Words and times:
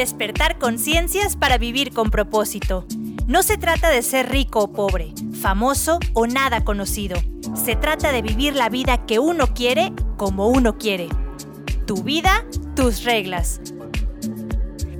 Despertar 0.00 0.58
conciencias 0.58 1.36
para 1.36 1.58
vivir 1.58 1.92
con 1.92 2.10
propósito. 2.10 2.86
No 3.26 3.42
se 3.42 3.58
trata 3.58 3.90
de 3.90 4.00
ser 4.00 4.30
rico 4.30 4.60
o 4.60 4.72
pobre, 4.72 5.12
famoso 5.42 5.98
o 6.14 6.26
nada 6.26 6.64
conocido. 6.64 7.20
Se 7.54 7.76
trata 7.76 8.10
de 8.10 8.22
vivir 8.22 8.56
la 8.56 8.70
vida 8.70 9.04
que 9.04 9.18
uno 9.18 9.48
quiere 9.52 9.92
como 10.16 10.48
uno 10.48 10.78
quiere. 10.78 11.10
Tu 11.86 12.02
vida, 12.02 12.46
tus 12.74 13.04
reglas. 13.04 13.60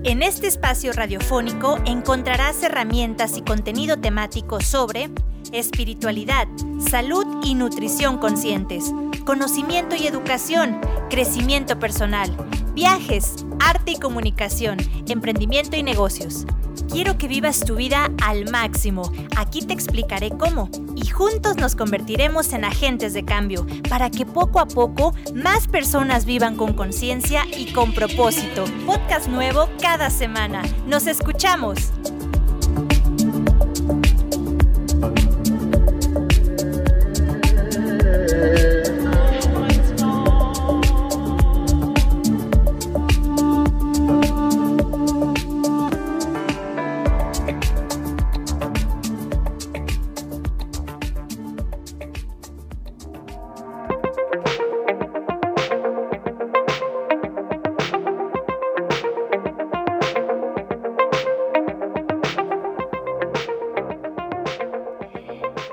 En 0.04 0.20
este 0.20 0.48
espacio 0.48 0.92
radiofónico 0.92 1.78
encontrarás 1.86 2.62
herramientas 2.62 3.38
y 3.38 3.40
contenido 3.40 4.00
temático 4.00 4.60
sobre 4.60 5.08
espiritualidad, 5.50 6.46
salud 6.90 7.24
y 7.42 7.54
nutrición 7.54 8.18
conscientes, 8.18 8.92
conocimiento 9.24 9.96
y 9.96 10.06
educación, 10.06 10.78
crecimiento 11.08 11.78
personal, 11.78 12.36
viajes, 12.74 13.46
arte 13.60 13.92
y 13.92 13.98
comunicación, 13.98 14.78
emprendimiento 15.08 15.76
y 15.76 15.82
negocios. 15.82 16.46
Quiero 16.90 17.18
que 17.18 17.28
vivas 17.28 17.60
tu 17.60 17.76
vida 17.76 18.10
al 18.22 18.50
máximo. 18.50 19.12
Aquí 19.36 19.62
te 19.62 19.72
explicaré 19.72 20.30
cómo. 20.30 20.68
Y 20.96 21.06
juntos 21.06 21.56
nos 21.56 21.76
convertiremos 21.76 22.52
en 22.52 22.64
agentes 22.64 23.12
de 23.12 23.24
cambio 23.24 23.66
para 23.88 24.10
que 24.10 24.26
poco 24.26 24.60
a 24.60 24.66
poco 24.66 25.14
más 25.34 25.68
personas 25.68 26.24
vivan 26.24 26.56
con 26.56 26.72
conciencia 26.72 27.44
y 27.56 27.72
con 27.72 27.92
propósito. 27.92 28.64
Podcast 28.86 29.28
nuevo 29.28 29.68
cada 29.80 30.10
semana. 30.10 30.62
Nos 30.86 31.06
escuchamos. 31.06 31.92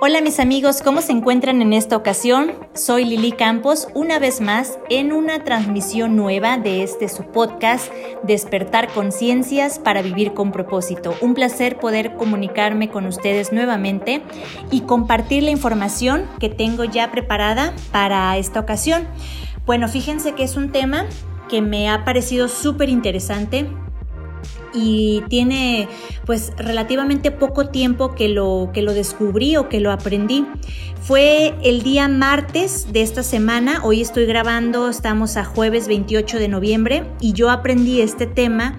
Hola 0.08 0.22
mis 0.22 0.40
amigos, 0.40 0.82
¿cómo 0.82 1.02
se 1.02 1.12
encuentran 1.12 1.62
en 1.62 1.74
esta 1.74 1.98
ocasión? 1.98 2.54
Soy 2.74 3.04
Lili 3.04 3.34
Campos, 3.34 3.90
una 3.94 4.20
vez 4.20 4.40
más 4.40 4.80
en 4.90 5.12
una 5.12 5.44
transmisión 5.44 6.16
nueva 6.16 6.58
de 6.58 6.82
este 6.82 7.10
su 7.10 7.24
podcast, 7.24 7.92
Despertar 8.24 8.88
Conciencias 8.94 9.80
para 9.80 10.02
Vivir 10.02 10.34
con 10.34 10.54
Propósito. 10.54 11.14
Un 11.20 11.34
placer 11.34 11.78
poder 11.78 12.16
comunicarme 12.16 12.90
con 12.90 13.06
ustedes 13.06 13.52
nuevamente 13.52 14.22
y 14.72 14.84
compartir 14.84 15.44
la 15.44 15.52
información 15.52 16.26
que 16.40 16.48
tengo 16.48 16.86
ya 16.86 17.12
preparada 17.12 17.74
para 17.92 18.38
esta 18.38 18.62
ocasión. 18.62 19.06
Bueno, 19.66 19.90
fíjense 19.90 20.36
que 20.36 20.44
es 20.44 20.56
un 20.56 20.72
tema 20.72 21.06
que 21.50 21.62
me 21.62 21.90
ha 21.90 22.06
parecido 22.06 22.48
súper 22.48 22.88
interesante 22.88 23.68
y 24.74 25.24
tiene 25.30 25.88
pues 26.26 26.54
relativamente 26.58 27.32
poco 27.32 27.70
tiempo 27.70 28.16
que 28.16 28.30
lo, 28.30 28.72
que 28.74 28.82
lo 28.82 28.94
descubrí 28.94 29.58
o 29.58 29.70
que 29.70 29.80
lo 29.80 29.92
aprendí. 29.92 30.46
Fue 31.02 31.56
el 31.64 31.84
día 31.84 32.08
martes 32.08 32.92
de 32.92 33.02
esta 33.02 33.24
semana, 33.24 33.82
hoy 33.84 34.02
estoy 34.02 34.26
grabando, 34.26 34.90
estamos 34.90 35.38
a 35.38 35.46
jueves 35.46 35.88
28 35.88 36.38
de 36.38 36.48
noviembre 36.50 37.04
y 37.22 37.34
yo 37.34 37.50
aprendí 37.50 38.02
este 38.02 38.28
tema. 38.28 38.78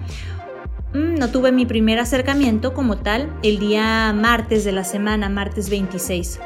Mm, 0.93 1.15
no 1.15 1.29
tuve 1.29 1.51
mi 1.51 1.65
primer 1.65 1.99
acercamiento 1.99 2.73
como 2.73 2.97
tal 2.97 3.31
el 3.43 3.59
día 3.59 4.13
martes 4.13 4.63
de 4.63 4.71
la 4.71 4.83
semana, 4.83 5.29
martes 5.29 5.69
26. 5.69 6.39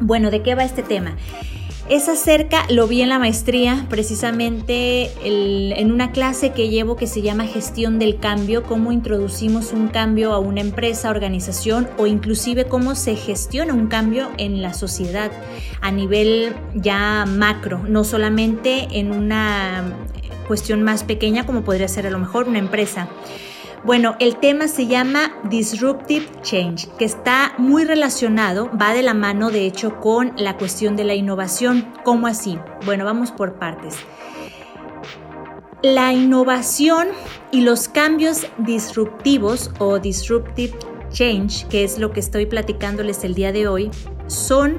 Bueno, 0.00 0.30
¿de 0.30 0.42
qué 0.42 0.54
va 0.54 0.64
este 0.64 0.82
tema? 0.82 1.16
Es 1.90 2.08
acerca, 2.08 2.66
lo 2.70 2.86
vi 2.86 3.02
en 3.02 3.08
la 3.08 3.18
maestría, 3.18 3.84
precisamente 3.90 5.10
en 5.24 5.90
una 5.90 6.12
clase 6.12 6.52
que 6.52 6.68
llevo 6.68 6.94
que 6.94 7.08
se 7.08 7.20
llama 7.20 7.46
gestión 7.46 7.98
del 7.98 8.20
cambio, 8.20 8.62
cómo 8.62 8.92
introducimos 8.92 9.72
un 9.72 9.88
cambio 9.88 10.32
a 10.32 10.38
una 10.38 10.60
empresa, 10.60 11.10
organización 11.10 11.88
o 11.98 12.06
inclusive 12.06 12.66
cómo 12.66 12.94
se 12.94 13.16
gestiona 13.16 13.74
un 13.74 13.88
cambio 13.88 14.30
en 14.38 14.62
la 14.62 14.72
sociedad 14.72 15.32
a 15.80 15.90
nivel 15.90 16.54
ya 16.76 17.24
macro, 17.26 17.82
no 17.88 18.04
solamente 18.04 18.86
en 18.92 19.10
una 19.10 19.92
cuestión 20.46 20.84
más 20.84 21.02
pequeña 21.02 21.44
como 21.44 21.62
podría 21.62 21.88
ser 21.88 22.06
a 22.06 22.10
lo 22.10 22.20
mejor 22.20 22.46
una 22.46 22.60
empresa. 22.60 23.08
Bueno, 23.82 24.14
el 24.20 24.36
tema 24.36 24.68
se 24.68 24.86
llama 24.86 25.32
Disruptive 25.48 26.26
Change, 26.42 26.86
que 26.98 27.06
está 27.06 27.54
muy 27.56 27.86
relacionado, 27.86 28.70
va 28.78 28.92
de 28.92 29.02
la 29.02 29.14
mano 29.14 29.50
de 29.50 29.64
hecho 29.64 29.98
con 30.00 30.34
la 30.36 30.58
cuestión 30.58 30.96
de 30.96 31.04
la 31.04 31.14
innovación. 31.14 31.90
¿Cómo 32.04 32.26
así? 32.26 32.58
Bueno, 32.84 33.06
vamos 33.06 33.32
por 33.32 33.54
partes. 33.54 33.94
La 35.82 36.12
innovación 36.12 37.08
y 37.52 37.62
los 37.62 37.88
cambios 37.88 38.46
disruptivos 38.58 39.70
o 39.78 39.98
disruptive 39.98 40.76
change, 41.08 41.66
que 41.68 41.82
es 41.82 41.98
lo 41.98 42.12
que 42.12 42.20
estoy 42.20 42.44
platicándoles 42.44 43.24
el 43.24 43.34
día 43.34 43.50
de 43.50 43.66
hoy, 43.66 43.90
son 44.26 44.78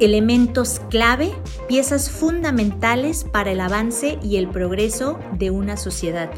elementos 0.00 0.80
clave, 0.88 1.32
piezas 1.68 2.10
fundamentales 2.10 3.24
para 3.24 3.50
el 3.50 3.60
avance 3.60 4.18
y 4.22 4.38
el 4.38 4.48
progreso 4.48 5.18
de 5.32 5.50
una 5.50 5.76
sociedad 5.76 6.30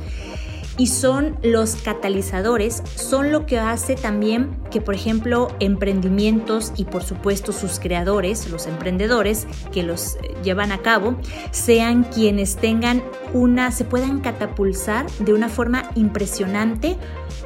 y 0.79 0.87
son 0.87 1.37
los 1.43 1.77
catalizadores, 1.77 2.83
son 2.95 3.31
lo 3.31 3.47
que 3.47 3.59
hace 3.59 3.95
también 3.95 4.57
que, 4.71 4.81
por 4.81 4.95
ejemplo, 4.95 5.49
emprendimientos 5.61 6.73
y 6.77 6.85
por 6.85 7.03
supuesto 7.03 7.53
sus 7.53 7.79
creadores, 7.79 8.49
los 8.51 8.67
emprendedores 8.67 9.47
que 9.73 9.83
los 9.83 10.17
eh, 10.17 10.35
llevan 10.43 10.73
a 10.73 10.79
cabo, 10.79 11.17
sean 11.51 12.05
quienes 12.05 12.57
tengan 12.57 13.03
una, 13.33 13.71
se 13.71 13.85
puedan 13.85 14.21
catapulsar 14.21 15.11
de 15.19 15.35
una 15.35 15.49
forma 15.49 15.91
impresionante 15.95 16.97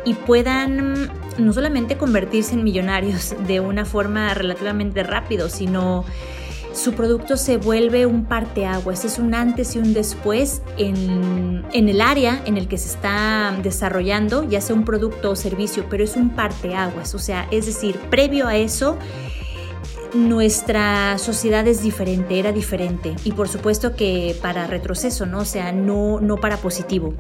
y 0.04 0.14
puedan 0.14 1.10
no 1.38 1.53
solamente 1.53 1.97
convertirse 1.97 2.54
en 2.54 2.64
millonarios 2.64 3.34
de 3.47 3.60
una 3.60 3.84
forma 3.84 4.32
relativamente 4.34 5.03
rápido, 5.03 5.48
sino 5.48 6.04
su 6.76 6.92
producto 6.92 7.38
se 7.38 7.56
vuelve 7.56 8.04
un 8.04 8.26
parteaguas, 8.26 9.06
es 9.06 9.19
un 9.19 9.34
antes 9.34 9.75
y 9.75 9.78
un 9.78 9.94
después 9.94 10.60
en, 10.76 11.64
el 11.72 12.00
área 12.03 12.42
en 12.44 12.59
el 12.59 12.69
que 12.69 12.76
se 12.76 12.88
está 12.88 13.59
desarrollando, 13.62 14.47
ya 14.47 14.60
sea 14.60 14.76
un 14.76 14.84
producto 14.84 15.31
o 15.31 15.37
servicio, 15.37 15.87
pero 15.88 16.04
es 16.04 16.16
un 16.16 16.31
parteaguas, 16.31 17.14
o 17.14 17.19
sea, 17.19 17.48
es 17.50 17.64
decir, 17.64 17.98
previo 18.10 18.47
a 18.47 18.56
eso, 18.56 18.98
nuestra 20.14 21.16
sociedad 21.16 21.66
es 21.66 21.82
diferente, 21.82 22.38
era 22.38 22.53
diferente 22.53 23.16
y 23.25 23.32
por 23.32 23.48
supuesto 23.48 23.97
que 23.97 24.37
para 24.43 24.66
retroceso, 24.66 25.25
¿no? 25.25 25.41
O 25.41 25.44
sea, 25.44 25.72
no, 25.72 26.20
no 26.20 26.37
para 26.37 26.58
positivo. 26.58 27.14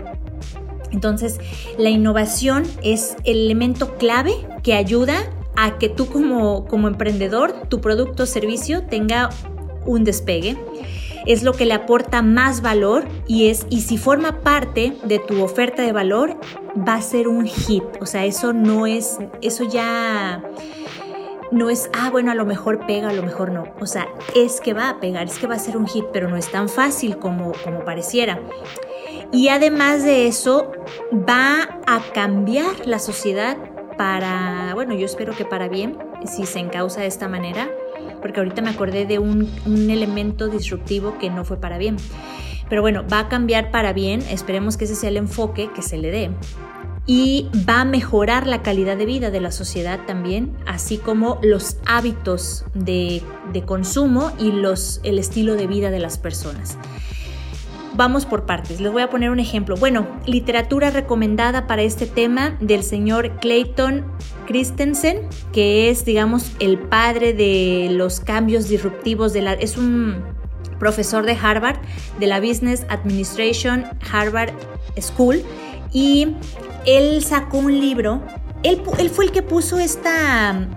Entonces, 0.92 1.38
la 1.78 1.90
innovación 1.90 2.64
es 2.82 3.16
el 3.24 3.38
elemento 3.38 3.96
clave 3.96 4.34
que 4.62 4.74
ayuda 4.74 5.30
a 5.56 5.78
que 5.78 5.88
tú 5.88 6.06
como, 6.06 6.66
como 6.66 6.88
emprendedor, 6.88 7.52
tu 7.68 7.80
producto 7.80 8.24
o 8.24 8.26
servicio 8.26 8.84
tenga 8.84 9.30
un 9.84 10.04
despegue. 10.04 10.56
Es 11.26 11.42
lo 11.42 11.52
que 11.54 11.66
le 11.66 11.74
aporta 11.74 12.22
más 12.22 12.62
valor 12.62 13.04
y 13.26 13.48
es 13.48 13.66
y 13.68 13.80
si 13.80 13.98
forma 13.98 14.42
parte 14.42 14.96
de 15.04 15.18
tu 15.18 15.42
oferta 15.42 15.82
de 15.82 15.90
valor 15.92 16.38
va 16.76 16.94
a 16.94 17.02
ser 17.02 17.26
un 17.26 17.46
hit. 17.46 17.82
O 18.00 18.06
sea, 18.06 18.24
eso 18.24 18.52
no 18.52 18.86
es 18.86 19.18
eso 19.42 19.64
ya 19.64 20.42
no 21.50 21.70
es, 21.70 21.90
ah, 21.92 22.10
bueno, 22.10 22.30
a 22.30 22.34
lo 22.34 22.44
mejor 22.44 22.86
pega, 22.86 23.10
a 23.10 23.12
lo 23.12 23.22
mejor 23.22 23.52
no. 23.52 23.64
O 23.80 23.86
sea, 23.86 24.08
es 24.34 24.60
que 24.60 24.74
va 24.74 24.88
a 24.90 25.00
pegar, 25.00 25.26
es 25.26 25.38
que 25.38 25.46
va 25.46 25.54
a 25.54 25.58
ser 25.58 25.76
un 25.76 25.86
hit, 25.86 26.04
pero 26.12 26.28
no 26.28 26.36
es 26.36 26.50
tan 26.50 26.68
fácil 26.68 27.18
como, 27.18 27.52
como 27.64 27.84
pareciera. 27.84 28.40
Y 29.32 29.48
además 29.48 30.04
de 30.04 30.26
eso, 30.26 30.72
va 31.12 31.80
a 31.86 32.00
cambiar 32.12 32.86
la 32.86 32.98
sociedad 32.98 33.56
para, 33.96 34.72
bueno, 34.74 34.94
yo 34.94 35.06
espero 35.06 35.34
que 35.34 35.44
para 35.44 35.68
bien, 35.68 35.98
si 36.26 36.46
se 36.46 36.58
encausa 36.58 37.00
de 37.00 37.06
esta 37.06 37.28
manera, 37.28 37.68
porque 38.20 38.40
ahorita 38.40 38.62
me 38.62 38.70
acordé 38.70 39.06
de 39.06 39.18
un, 39.18 39.48
elemento 39.66 40.48
disruptivo 40.48 41.18
que 41.18 41.30
no 41.30 41.44
fue 41.44 41.58
para 41.58 41.78
bien. 41.78 41.96
Pero 42.68 42.82
bueno, 42.82 43.04
va 43.10 43.20
a 43.20 43.28
cambiar 43.28 43.70
para 43.70 43.92
bien, 43.92 44.22
esperemos 44.30 44.76
que 44.76 44.86
ese 44.86 44.96
sea 44.96 45.10
el 45.10 45.16
enfoque 45.16 45.70
que 45.74 45.82
se 45.82 45.98
le 45.98 46.10
dé. 46.10 46.30
Y 47.08 47.48
va 47.68 47.82
a 47.82 47.84
mejorar 47.84 48.48
la 48.48 48.62
calidad 48.62 48.96
de 48.96 49.06
vida 49.06 49.30
de 49.30 49.40
la 49.40 49.52
sociedad 49.52 50.00
también, 50.06 50.56
así 50.66 50.98
como 50.98 51.38
los 51.40 51.76
hábitos 51.86 52.64
de, 52.74 53.22
de 53.52 53.62
consumo 53.62 54.32
y 54.40 54.50
los, 54.50 55.00
el 55.04 55.20
estilo 55.20 55.54
de 55.54 55.68
vida 55.68 55.90
de 55.90 56.00
las 56.00 56.18
personas. 56.18 56.76
Vamos 57.96 58.26
por 58.26 58.44
partes. 58.44 58.78
Les 58.78 58.92
voy 58.92 59.00
a 59.00 59.08
poner 59.08 59.30
un 59.30 59.40
ejemplo. 59.40 59.74
Bueno, 59.76 60.06
literatura 60.26 60.90
recomendada 60.90 61.66
para 61.66 61.80
este 61.80 62.04
tema 62.04 62.54
del 62.60 62.82
señor 62.82 63.40
Clayton 63.40 64.04
Christensen, 64.46 65.26
que 65.54 65.88
es, 65.88 66.04
digamos, 66.04 66.52
el 66.60 66.78
padre 66.78 67.32
de 67.32 67.88
los 67.90 68.20
cambios 68.20 68.68
disruptivos 68.68 69.32
de 69.32 69.40
la... 69.40 69.54
Es 69.54 69.78
un 69.78 70.22
profesor 70.78 71.24
de 71.24 71.38
Harvard, 71.40 71.78
de 72.20 72.26
la 72.26 72.38
Business 72.38 72.84
Administration 72.90 73.86
Harvard 74.12 74.52
School, 75.00 75.42
y 75.90 76.34
él 76.84 77.24
sacó 77.24 77.58
un 77.58 77.80
libro, 77.80 78.20
él, 78.62 78.82
él 78.98 79.08
fue 79.08 79.24
el 79.24 79.32
que 79.32 79.40
puso 79.40 79.78
esta 79.78 80.68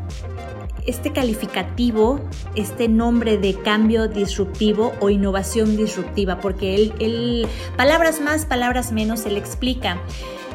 este 0.85 1.11
calificativo, 1.11 2.19
este 2.55 2.87
nombre 2.87 3.37
de 3.37 3.55
cambio 3.55 4.07
disruptivo 4.07 4.93
o 4.99 5.09
innovación 5.09 5.77
disruptiva, 5.77 6.39
porque 6.39 6.75
él, 6.99 7.47
palabras 7.77 8.21
más, 8.21 8.45
palabras 8.45 8.91
menos, 8.91 9.25
él 9.25 9.37
explica. 9.37 10.01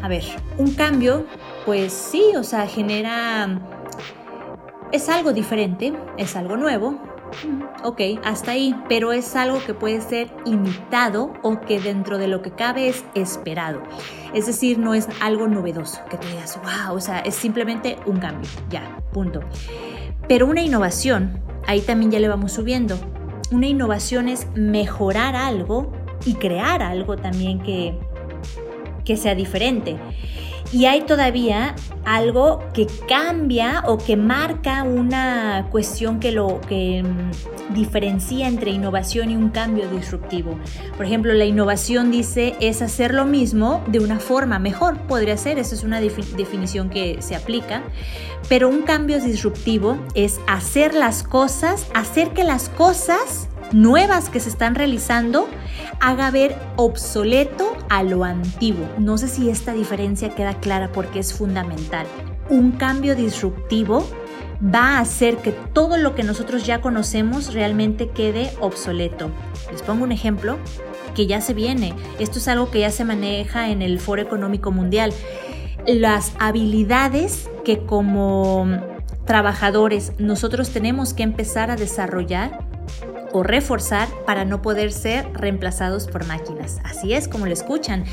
A 0.03 0.09
ver, 0.09 0.25
un 0.59 0.75
cambio, 0.75 1.25
pues 1.65 1.93
sí, 1.93 2.33
o 2.37 2.45
sea, 2.45 2.67
genera, 2.67 3.61
es 4.93 5.09
algo 5.09 5.33
diferente, 5.33 5.95
es 6.19 6.37
algo 6.37 6.57
nuevo, 6.57 7.01
Ok, 7.83 8.01
hasta 8.25 8.53
ahí, 8.53 8.75
pero 8.89 9.13
es 9.13 9.35
algo 9.37 9.63
que 9.65 9.75
puede 9.75 10.01
ser 10.01 10.29
imitado 10.45 11.33
o 11.43 11.61
que 11.61 11.81
dentro 11.81 12.19
de 12.19 12.29
lo 12.29 12.43
que 12.43 12.53
cabe 12.53 12.89
es 12.89 13.05
esperado. 13.15 13.83
Es 14.33 14.47
decir, 14.47 14.79
no 14.79 14.95
es 14.95 15.09
algo 15.21 15.49
novedoso, 15.49 16.01
que 16.09 16.17
tú 16.17 16.27
digas, 16.29 16.59
wow, 16.63 16.97
o 16.97 17.01
sea, 17.01 17.21
es 17.21 17.35
simplemente 17.35 17.99
un 18.07 18.19
cambio, 18.19 18.49
ya, 18.71 18.99
punto. 19.13 19.41
Pero 20.29 20.47
una 20.47 20.63
innovación, 20.63 21.41
ahí 21.67 21.81
también 21.81 22.11
ya 22.11 22.21
le 22.21 22.29
vamos 22.29 22.53
subiendo. 22.53 22.99
Una 23.51 23.67
innovación 23.67 24.29
es 24.29 24.47
mejorar 24.55 25.37
algo 25.37 25.93
y 26.25 26.35
crear 26.35 26.83
algo 26.83 27.17
también 27.17 27.61
que, 27.61 27.99
que 29.05 29.17
sea 29.17 29.35
diferente 29.35 29.97
y 30.75 30.87
hay 30.87 31.03
todavía 31.03 31.77
algo 32.05 32.59
que 32.75 32.89
cambia 33.09 33.85
o 33.87 33.97
que 33.97 34.17
marca 34.17 34.83
una 34.83 35.69
cuestión 35.71 36.19
que 36.19 36.33
lo 36.33 36.61
que 36.63 37.05
mm, 37.05 37.75
diferencia 37.75 38.49
entre 38.49 38.73
innovación 38.73 39.31
y 39.31 39.37
un 39.37 39.51
cambio 39.51 39.89
disruptivo. 39.89 40.59
Por 40.97 41.07
ejemplo, 41.07 41.33
la 41.33 41.45
innovación 41.45 42.11
dice 42.11 42.57
es 42.61 42.83
hacer 42.83 43.15
lo 43.15 43.25
mismo 43.25 43.85
de 43.87 44.01
una 44.01 44.19
forma 44.19 44.59
mejor, 44.59 44.99
podría 45.07 45.37
ser, 45.37 45.61
esa 45.61 45.77
es 45.77 45.85
una 45.85 46.01
definición 46.01 46.91
que 46.91 47.23
se 47.23 47.37
aplica, 47.37 47.85
pero 48.49 48.69
un 48.69 48.83
cambio 48.83 49.21
disruptivo 49.21 49.97
es 50.17 50.41
hacer 50.49 50.93
las 50.93 51.23
cosas, 51.23 51.87
hacer 51.95 52.31
que 52.31 52.43
las 52.43 52.69
cosas 52.69 53.49
nuevas 53.73 54.29
que 54.29 54.41
se 54.41 54.49
están 54.49 54.75
realizando 54.75 55.49
haga 56.01 56.31
ver 56.31 56.57
obsoleto 56.77 57.77
a 57.89 58.03
lo 58.03 58.25
antiguo. 58.25 58.89
No 58.99 59.19
sé 59.19 59.29
si 59.29 59.51
esta 59.51 59.73
diferencia 59.73 60.35
queda 60.35 60.55
clara 60.55 60.91
porque 60.93 61.19
es 61.19 61.33
fundamental. 61.33 62.07
Un 62.49 62.73
cambio 62.73 63.15
disruptivo 63.15 64.07
va 64.63 64.97
a 64.97 65.01
hacer 65.01 65.39
que 65.39 65.53
todo 65.53 65.97
lo 65.97 66.15
que 66.15 66.23
nosotros 66.23 66.65
ya 66.65 66.81
conocemos 66.81 67.55
realmente 67.55 68.11
quede 68.11 68.53
obsoleto. 68.61 69.31
Les 69.71 69.83
pongo 69.83 70.05
un 70.05 70.13
ejemplo 70.13 70.59
que 71.15 71.27
ya 71.27 71.41
se 71.41 71.55
viene. 71.55 71.95
Esto 72.19 72.39
es 72.39 72.49
algo 72.49 72.71
que 72.71 72.81
ya 72.81 72.91
se 72.91 73.05
maneja 73.05 73.71
en 73.71 73.83
el 73.83 74.01
Foro 74.01 74.23
Económico 74.23 74.71
Mundial. 74.71 75.13
Las 75.87 76.33
habilidades 76.39 77.49
que 77.65 77.85
como 77.85 78.67
trabajadores 79.27 80.13
nosotros 80.19 80.71
tenemos 80.71 81.15
que 81.15 81.23
empezar 81.23 81.71
a 81.71 81.77
desarrollar 81.77 82.64
reforzar 83.43 84.09
para 84.27 84.45
no 84.45 84.63
poder 84.63 84.93
ser 84.93 85.31
reemplazados 85.33 86.07
por 86.07 86.27
máquinas. 86.27 86.81
Así 86.85 87.13
es 87.15 87.29
como 87.29 87.47
lo 87.47 87.53
escuchan. 87.53 88.05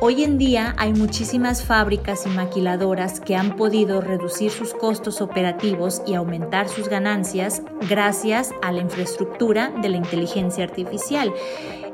Hoy 0.00 0.24
en 0.24 0.38
día 0.38 0.74
hay 0.78 0.92
muchísimas 0.92 1.62
fábricas 1.62 2.26
y 2.26 2.30
maquiladoras 2.30 3.20
que 3.20 3.36
han 3.36 3.56
podido 3.56 4.00
reducir 4.00 4.50
sus 4.50 4.74
costos 4.74 5.20
operativos 5.20 6.02
y 6.06 6.14
aumentar 6.14 6.68
sus 6.68 6.88
ganancias 6.88 7.62
gracias 7.88 8.50
a 8.62 8.72
la 8.72 8.80
infraestructura 8.80 9.72
de 9.80 9.88
la 9.88 9.96
inteligencia 9.96 10.64
artificial. 10.64 11.32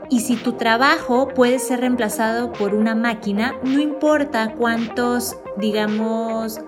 Y 0.08 0.20
si 0.20 0.34
tu 0.34 0.54
trabajo 0.54 1.28
puede 1.28 1.60
ser 1.60 1.80
reemplazado 1.80 2.52
por 2.52 2.74
una 2.74 2.96
máquina, 2.96 3.54
no 3.62 3.78
importa 3.80 4.54
cuántos, 4.58 5.36
digamos, 5.56 6.60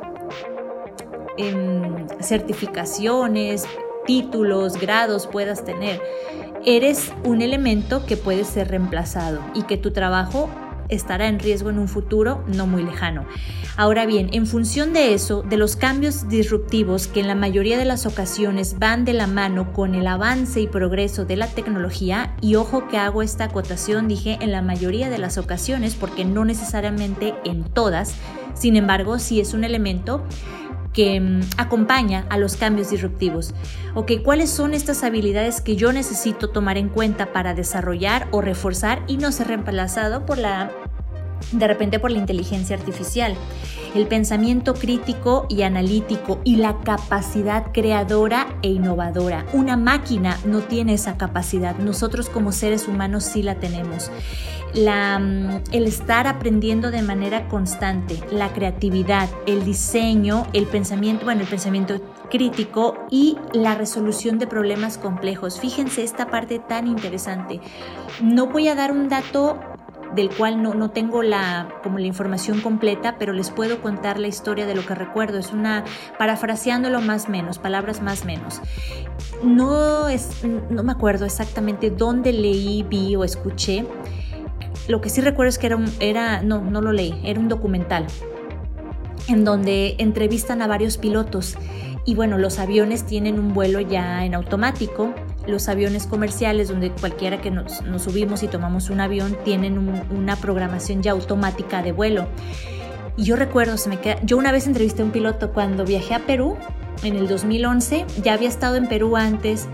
em, 1.36 2.06
certificaciones, 2.20 3.66
títulos, 4.06 4.80
grados 4.80 5.26
puedas 5.26 5.64
tener. 5.64 6.00
Eres 6.64 7.12
un 7.24 7.42
elemento 7.42 8.06
que 8.06 8.16
puede 8.16 8.44
ser 8.44 8.68
reemplazado 8.68 9.40
y 9.54 9.62
que 9.64 9.76
tu 9.76 9.90
trabajo 9.90 10.48
estará 10.88 11.28
en 11.28 11.38
riesgo 11.38 11.70
en 11.70 11.78
un 11.78 11.88
futuro 11.88 12.44
no 12.46 12.66
muy 12.66 12.82
lejano. 12.82 13.24
Ahora 13.76 14.04
bien, 14.04 14.28
en 14.32 14.46
función 14.46 14.92
de 14.92 15.14
eso, 15.14 15.42
de 15.42 15.56
los 15.56 15.76
cambios 15.76 16.28
disruptivos 16.28 17.06
que 17.06 17.20
en 17.20 17.28
la 17.28 17.34
mayoría 17.34 17.78
de 17.78 17.84
las 17.84 18.04
ocasiones 18.04 18.78
van 18.78 19.04
de 19.04 19.14
la 19.14 19.26
mano 19.26 19.72
con 19.72 19.94
el 19.94 20.06
avance 20.06 20.60
y 20.60 20.66
progreso 20.66 21.24
de 21.24 21.36
la 21.36 21.46
tecnología, 21.46 22.36
y 22.40 22.56
ojo 22.56 22.88
que 22.88 22.98
hago 22.98 23.22
esta 23.22 23.44
acotación, 23.44 24.08
dije 24.08 24.38
en 24.40 24.52
la 24.52 24.62
mayoría 24.62 25.08
de 25.08 25.18
las 25.18 25.38
ocasiones 25.38 25.94
porque 25.94 26.24
no 26.24 26.44
necesariamente 26.44 27.34
en 27.44 27.64
todas, 27.64 28.14
sin 28.54 28.76
embargo, 28.76 29.18
sí 29.18 29.40
es 29.40 29.54
un 29.54 29.64
elemento 29.64 30.22
que 30.92 31.20
mm, 31.20 31.40
acompaña 31.56 32.26
a 32.28 32.38
los 32.38 32.56
cambios 32.56 32.90
disruptivos. 32.90 33.54
Ok, 33.94 34.12
¿cuáles 34.24 34.50
son 34.50 34.74
estas 34.74 35.02
habilidades 35.04 35.60
que 35.60 35.76
yo 35.76 35.92
necesito 35.92 36.50
tomar 36.50 36.78
en 36.78 36.88
cuenta 36.88 37.32
para 37.32 37.54
desarrollar 37.54 38.28
o 38.30 38.40
reforzar 38.40 39.02
y 39.06 39.16
no 39.16 39.32
ser 39.32 39.48
reemplazado 39.48 40.26
por 40.26 40.38
la 40.38 40.70
de 41.50 41.66
repente 41.66 41.98
por 41.98 42.10
la 42.10 42.18
inteligencia 42.18 42.76
artificial. 42.76 43.34
El 43.94 44.06
pensamiento 44.06 44.74
crítico 44.74 45.46
y 45.48 45.62
analítico 45.62 46.40
y 46.44 46.56
la 46.56 46.78
capacidad 46.80 47.72
creadora 47.72 48.56
e 48.62 48.68
innovadora. 48.68 49.44
Una 49.52 49.76
máquina 49.76 50.38
no 50.46 50.60
tiene 50.60 50.94
esa 50.94 51.18
capacidad, 51.18 51.76
nosotros 51.76 52.28
como 52.28 52.52
seres 52.52 52.88
humanos 52.88 53.24
sí 53.24 53.42
la 53.42 53.56
tenemos. 53.56 54.10
Mm, 54.74 55.56
el 55.72 55.86
estar 55.86 56.26
aprendiendo 56.26 56.90
de 56.90 57.02
manera 57.02 57.46
constante, 57.48 58.18
la 58.30 58.52
creatividad, 58.52 59.28
el 59.46 59.64
diseño, 59.64 60.46
el 60.54 60.66
pensamiento, 60.66 61.24
bueno, 61.26 61.42
el 61.42 61.46
pensamiento 61.46 62.00
crítico 62.30 62.94
y 63.10 63.36
la 63.52 63.74
resolución 63.74 64.38
de 64.38 64.46
problemas 64.46 64.96
complejos. 64.96 65.60
Fíjense 65.60 66.02
esta 66.02 66.28
parte 66.28 66.58
tan 66.58 66.86
interesante. 66.86 67.60
No 68.22 68.46
voy 68.46 68.68
a 68.68 68.74
dar 68.74 68.92
un 68.92 69.10
dato 69.10 69.58
del 70.14 70.30
cual 70.30 70.62
no, 70.62 70.90
tengo 70.90 71.22
la, 71.22 71.68
como 71.82 71.98
la 71.98 72.06
información 72.06 72.60
completa, 72.60 73.16
pero 73.18 73.32
les 73.32 73.50
puedo 73.50 73.80
contar 73.80 74.18
la 74.18 74.28
historia 74.28 74.66
de 74.66 74.74
lo 74.74 74.84
que 74.84 74.94
recuerdo. 74.94 75.38
Es 75.38 75.52
una, 75.52 75.84
parafraseándolo 76.18 77.00
más 77.00 77.28
menos, 77.28 77.58
palabras 77.58 78.02
más 78.02 78.24
menos. 78.24 78.60
No, 79.42 80.08
es, 80.08 80.44
no 80.44 80.82
me 80.82 80.92
acuerdo 80.92 81.24
exactamente 81.24 81.90
dónde 81.90 82.32
leí, 82.32 82.82
vi 82.82 83.16
o 83.16 83.24
escuché. 83.24 83.86
Lo 84.88 85.00
que 85.00 85.10
sí 85.10 85.20
recuerdo 85.20 85.48
es 85.48 85.58
que 85.58 85.66
era, 85.66 85.76
un, 85.76 85.92
era 86.00 86.42
no, 86.42 86.60
no 86.60 86.80
lo 86.80 86.92
leí, 86.92 87.20
era 87.24 87.38
un 87.38 87.48
documental 87.48 88.06
en 89.28 89.44
donde 89.44 89.94
entrevistan 89.98 90.62
a 90.62 90.66
varios 90.66 90.98
pilotos 90.98 91.56
y 92.04 92.14
bueno, 92.14 92.36
los 92.36 92.58
aviones 92.58 93.04
tienen 93.04 93.38
un 93.38 93.54
vuelo 93.54 93.80
ya 93.80 94.24
en 94.24 94.34
automático. 94.34 95.14
Los 95.46 95.68
aviones 95.68 96.06
comerciales, 96.06 96.68
donde 96.68 96.90
cualquiera 96.90 97.40
que 97.40 97.50
nos, 97.50 97.82
subimos 97.98 98.42
y 98.42 98.48
tomamos 98.48 98.90
un 98.90 99.00
avión, 99.00 99.36
tienen 99.44 99.78
una 100.10 100.36
programación 100.36 101.02
ya 101.02 101.12
automática 101.12 101.82
de 101.82 101.92
vuelo. 101.92 102.26
Y 103.16 103.24
yo 103.24 103.36
recuerdo, 103.36 103.76
se 103.76 103.88
me 103.88 104.00
queda, 104.00 104.18
yo 104.24 104.36
una 104.36 104.50
vez 104.50 104.66
entrevisté 104.66 105.02
a 105.02 105.04
un 105.04 105.10
piloto 105.12 105.52
cuando 105.52 105.84
viajé 105.84 106.14
a 106.14 106.20
Perú 106.20 106.56
en 107.04 107.16
el 107.16 107.28
2011, 107.28 108.06
ya 108.22 108.32
había 108.34 108.48
estado 108.48 108.76
en 108.76 108.88
Perú 108.88 109.16
antes 109.16 109.68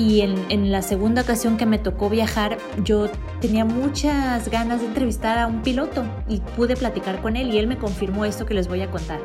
y 0.00 0.22
en, 0.22 0.34
en, 0.48 0.72
la 0.72 0.80
segunda 0.80 1.22
ocasión 1.22 1.58
que 1.58 1.66
me 1.66 1.78
tocó 1.78 2.08
viajar 2.08 2.58
yo 2.82 3.10
tenía 3.40 3.64
muchas 3.64 4.48
ganas 4.48 4.80
de 4.80 4.86
entrevistar 4.86 5.38
a 5.38 5.46
un 5.46 5.62
piloto 5.62 6.04
y 6.28 6.40
pude 6.40 6.74
platicar 6.74 7.20
con 7.20 7.36
él 7.36 7.52
y 7.52 7.58
él 7.58 7.66
me 7.66 7.76
confirmó 7.76 8.24
esto 8.24 8.46
que 8.46 8.54
les 8.54 8.66
voy 8.66 8.80
a 8.80 8.90
contar. 8.90 9.20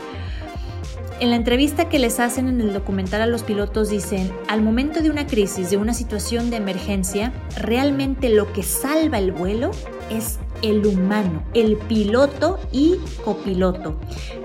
En 1.22 1.29
la 1.29 1.38
entrevista 1.38 1.88
que 1.88 1.98
les 1.98 2.20
hacen 2.20 2.50
en 2.50 2.60
el 2.60 2.74
documental 2.74 3.22
a 3.22 3.25
los 3.25 3.44
pilotos 3.44 3.89
dicen, 3.89 4.29
al 4.50 4.62
momento 4.62 5.01
de 5.01 5.10
una 5.10 5.25
crisis, 5.25 5.70
de 5.70 5.77
una 5.77 5.94
situación 5.94 6.50
de 6.50 6.58
emergencia, 6.58 7.32
realmente 7.58 8.27
lo 8.27 8.51
que 8.51 8.63
salva 8.63 9.17
el 9.17 9.32
vuelo 9.32 9.72
es 10.10 10.39
el 10.69 10.86
humano, 10.86 11.43
el 11.53 11.77
piloto 11.77 12.60
y 12.72 12.95
copiloto. 13.24 14.00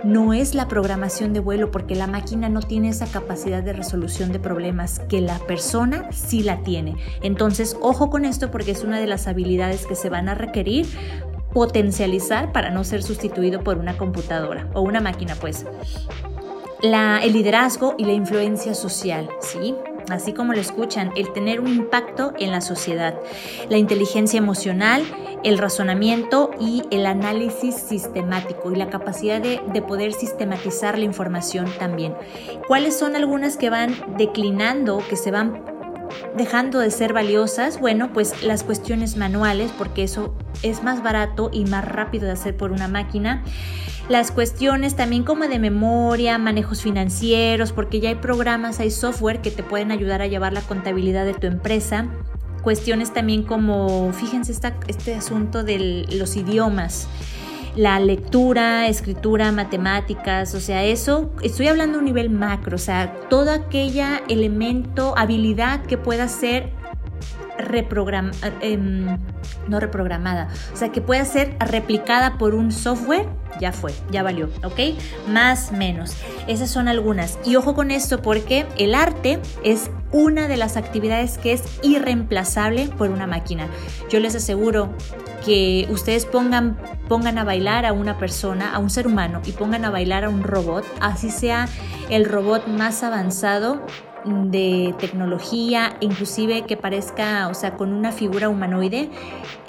No 0.05 0.33
es 0.33 0.55
la 0.55 0.69
programación 0.69 1.33
de 1.33 1.41
vuelo 1.41 1.71
porque 1.71 1.95
la 1.95 2.07
máquina 2.07 2.49
no 2.49 2.61
tiene 2.61 2.91
esa 2.91 3.07
capacidad 3.07 3.63
de 3.63 3.73
resolución 3.73 4.33
de 4.33 4.39
problemas 4.39 4.99
que 4.99 5.21
la 5.21 5.39
persona 5.41 6.13
sí 6.13 6.43
la 6.43 6.63
tiene. 6.63 6.97
Entonces, 7.23 7.77
ojo 7.81 8.11
con 8.11 8.25
esto 8.25 8.51
porque 8.51 8.73
es 8.73 8.85
una 8.85 9.01
de 9.01 9.07
las 9.07 9.27
habilidades 9.27 9.87
que 9.87 9.95
se 9.95 10.11
van 10.11 10.29
a 10.29 10.35
requerir 10.35 10.87
potencializar 11.53 12.53
para 12.53 12.71
no 12.71 12.85
ser 12.85 13.03
sustituido 13.03 13.65
por 13.65 13.79
una 13.79 13.97
computadora 13.97 14.69
o 14.75 14.83
una 14.83 15.01
máquina, 15.01 15.35
pues 15.41 15.67
el 16.83 17.33
liderazgo 17.33 17.95
y 17.99 18.05
la 18.05 18.13
influencia 18.13 18.75
social, 18.75 19.29
¿sí? 19.41 19.75
Así 20.13 20.33
como 20.33 20.53
lo 20.53 20.61
escuchan, 20.61 21.13
el 21.17 21.33
tener 21.33 21.61
un 21.61 21.69
impacto 21.69 22.33
en 22.39 22.51
la 22.51 22.61
sociedad, 22.61 23.15
la 23.69 23.79
inteligencia 23.79 24.39
emocional, 24.39 25.03
el 25.45 25.59
razonamiento 25.59 26.51
y 26.61 26.85
el 26.91 27.07
análisis 27.07 27.75
sistemático 27.75 28.71
y 28.73 28.77
la 28.77 28.91
capacidad 28.91 29.41
de, 29.41 29.61
de 29.73 29.83
poder 29.83 30.13
sistematizar 30.13 30.99
la 30.99 31.05
información 31.05 31.67
también. 31.79 32.15
¿Cuáles 32.67 32.99
son 32.99 33.17
algunas 33.17 33.57
que 33.57 33.71
van 33.71 33.95
declinando, 34.17 35.03
que 35.09 35.17
se 35.17 35.31
van 35.31 35.80
dejando 36.37 36.79
de 36.79 36.91
ser 36.91 37.13
valiosas? 37.13 37.81
Bueno, 37.81 38.13
pues 38.13 38.43
las 38.43 38.63
cuestiones 38.63 39.17
manuales, 39.17 39.71
porque 39.77 40.03
eso 40.03 40.35
es 40.63 40.83
más 40.83 41.03
barato 41.03 41.51
y 41.53 41.65
más 41.65 41.85
rápido 41.85 42.27
de 42.27 42.33
hacer 42.33 42.57
por 42.57 42.73
una 42.73 42.89
máquina. 42.89 43.43
Las 44.09 44.33
cuestiones 44.33 44.97
también 44.97 45.23
como 45.23 45.45
de 45.47 45.59
memoria, 45.59 46.37
manejos 46.39 46.83
financieros, 46.83 47.73
porque 47.73 48.01
ya 48.01 48.09
hay 48.09 48.17
programas, 48.17 48.81
hay 48.81 48.91
software 48.91 49.41
que 49.41 49.51
te 49.51 49.63
pueden 49.63 49.93
ayudar 49.93 50.21
a 50.21 50.27
llevar 50.27 50.53
la 50.53 50.63
contabilidad 50.63 51.25
de 51.25 51.35
tu 51.35 51.47
empresa. 51.47 52.09
Cuestiones 52.63 53.13
también 53.13 53.45
como, 53.45 54.13
fíjense 54.13 54.53
este 54.89 55.15
asunto 55.15 55.63
de 55.65 56.07
los 56.11 56.37
idiomas 56.37 57.09
la 57.77 58.01
lectura, 58.01 58.89
escritura, 58.89 59.53
matemáticas, 59.53 60.55
o 60.55 60.61
sea, 60.61 60.85
eso, 60.85 61.31
estoy 61.43 61.69
hablando 61.69 61.99
a 61.99 62.01
un 62.01 62.05
nivel 62.05 62.31
macro, 62.31 62.77
o 62.77 62.79
sea, 62.79 63.13
todo 63.29 63.53
aquella 63.53 64.23
elemento, 64.29 65.15
habilidad 65.17 65.83
que 65.83 65.97
pueda 65.97 66.29
ser 66.29 66.73
reprogramada, 67.59 68.53
em, 68.61 69.19
no 69.69 69.81
reprogramada, 69.81 70.49
o 70.73 70.77
sea, 70.77 70.91
que 70.91 71.01
pueda 71.01 71.25
ser 71.25 71.57
replicada 71.61 72.39
por 72.39 72.55
un 72.55 72.73
software, 72.73 73.29
ya 73.61 73.73
fue, 73.73 73.93
ya 74.11 74.23
valió, 74.23 74.49
¿ok? 74.65 74.99
Más, 75.29 75.73
menos. 75.73 76.17
Esas 76.47 76.71
son 76.71 76.89
algunas. 76.89 77.39
Y 77.45 77.57
ojo 77.57 77.75
con 77.75 77.91
esto 77.91 78.23
porque 78.23 78.67
el 78.79 78.95
arte 78.95 79.41
es 79.65 79.91
una 80.13 80.49
de 80.49 80.57
las 80.57 80.77
actividades 80.77 81.39
que 81.39 81.53
es 81.53 81.63
irreemplazable 81.83 82.89
por 82.97 83.11
una 83.11 83.27
máquina. 83.27 83.69
Yo 84.09 84.21
les 84.21 84.35
aseguro 84.35 84.91
que 85.45 85.87
ustedes 85.91 86.27
pongan, 86.27 86.79
pongan 87.09 87.39
a 87.39 87.45
bailar 87.45 87.87
a 87.87 87.93
una 87.93 88.19
persona, 88.19 88.75
a 88.75 88.79
un 88.79 88.91
ser 88.91 89.07
humano, 89.07 89.41
y 89.45 89.53
pongan 89.53 89.85
a 89.85 89.91
bailar 89.91 90.25
a 90.25 90.29
un 90.29 90.43
robot, 90.43 90.85
así 91.01 91.31
sea 91.31 91.69
el 92.11 92.25
robot 92.25 92.67
más 92.67 93.03
avanzado 93.03 93.81
de 94.25 94.95
tecnología, 94.99 95.97
inclusive 96.01 96.63
que 96.63 96.77
parezca, 96.77 97.49
o 97.49 97.55
sea, 97.55 97.77
con 97.77 97.93
una 97.93 98.13
figura 98.13 98.49
humanoide, 98.49 99.11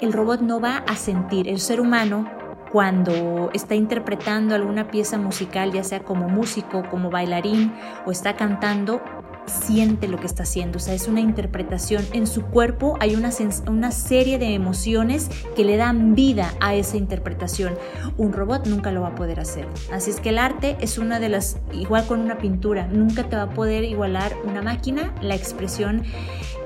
el 0.00 0.12
robot 0.12 0.40
no 0.40 0.60
va 0.60 0.78
a 0.86 0.96
sentir. 0.96 1.48
El 1.48 1.58
ser 1.58 1.80
humano, 1.80 2.30
cuando 2.70 3.50
está 3.52 3.74
interpretando 3.74 4.54
alguna 4.54 4.88
pieza 4.88 5.18
musical, 5.18 5.72
ya 5.72 5.84
sea 5.84 6.00
como 6.00 6.28
músico, 6.28 6.82
como 6.90 7.10
bailarín 7.10 7.74
o 8.06 8.10
está 8.10 8.36
cantando, 8.36 9.00
siente 9.46 10.08
lo 10.08 10.18
que 10.18 10.26
está 10.26 10.44
haciendo, 10.44 10.78
o 10.78 10.80
sea, 10.80 10.94
es 10.94 11.08
una 11.08 11.20
interpretación. 11.20 12.04
En 12.12 12.26
su 12.26 12.42
cuerpo 12.42 12.96
hay 13.00 13.14
una, 13.14 13.30
una 13.68 13.90
serie 13.90 14.38
de 14.38 14.54
emociones 14.54 15.28
que 15.56 15.64
le 15.64 15.76
dan 15.76 16.14
vida 16.14 16.54
a 16.60 16.74
esa 16.74 16.96
interpretación. 16.96 17.74
Un 18.16 18.32
robot 18.32 18.66
nunca 18.66 18.92
lo 18.92 19.02
va 19.02 19.08
a 19.08 19.14
poder 19.14 19.40
hacer. 19.40 19.66
Así 19.92 20.10
es 20.10 20.20
que 20.20 20.30
el 20.30 20.38
arte 20.38 20.76
es 20.80 20.98
una 20.98 21.20
de 21.20 21.28
las, 21.28 21.58
igual 21.72 22.06
con 22.06 22.20
una 22.20 22.38
pintura, 22.38 22.86
nunca 22.86 23.28
te 23.28 23.36
va 23.36 23.42
a 23.42 23.50
poder 23.50 23.84
igualar 23.84 24.32
una 24.44 24.62
máquina 24.62 25.14
la 25.20 25.34
expresión 25.34 26.04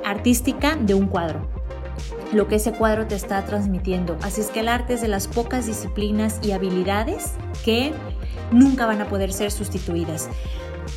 artística 0.05 0.77
de 0.77 0.95
un 0.95 1.07
cuadro 1.07 1.57
lo 2.33 2.49
que 2.49 2.57
ese 2.57 2.73
cuadro 2.73 3.07
te 3.07 3.15
está 3.15 3.45
transmitiendo. 3.45 4.17
Así 4.23 4.41
es 4.41 4.49
que 4.49 4.61
el 4.61 4.69
arte 4.69 4.95
es 4.95 5.01
de 5.01 5.09
las 5.09 5.29
pocas 5.29 5.67
disciplinas 5.67 6.41
y 6.43 6.53
habilidades 6.53 7.33
que 7.65 7.93
nunca 8.51 8.87
van 8.87 9.01
a 9.01 9.09
poder 9.09 9.33
ser 9.33 9.51
sustituidas. 9.51 10.29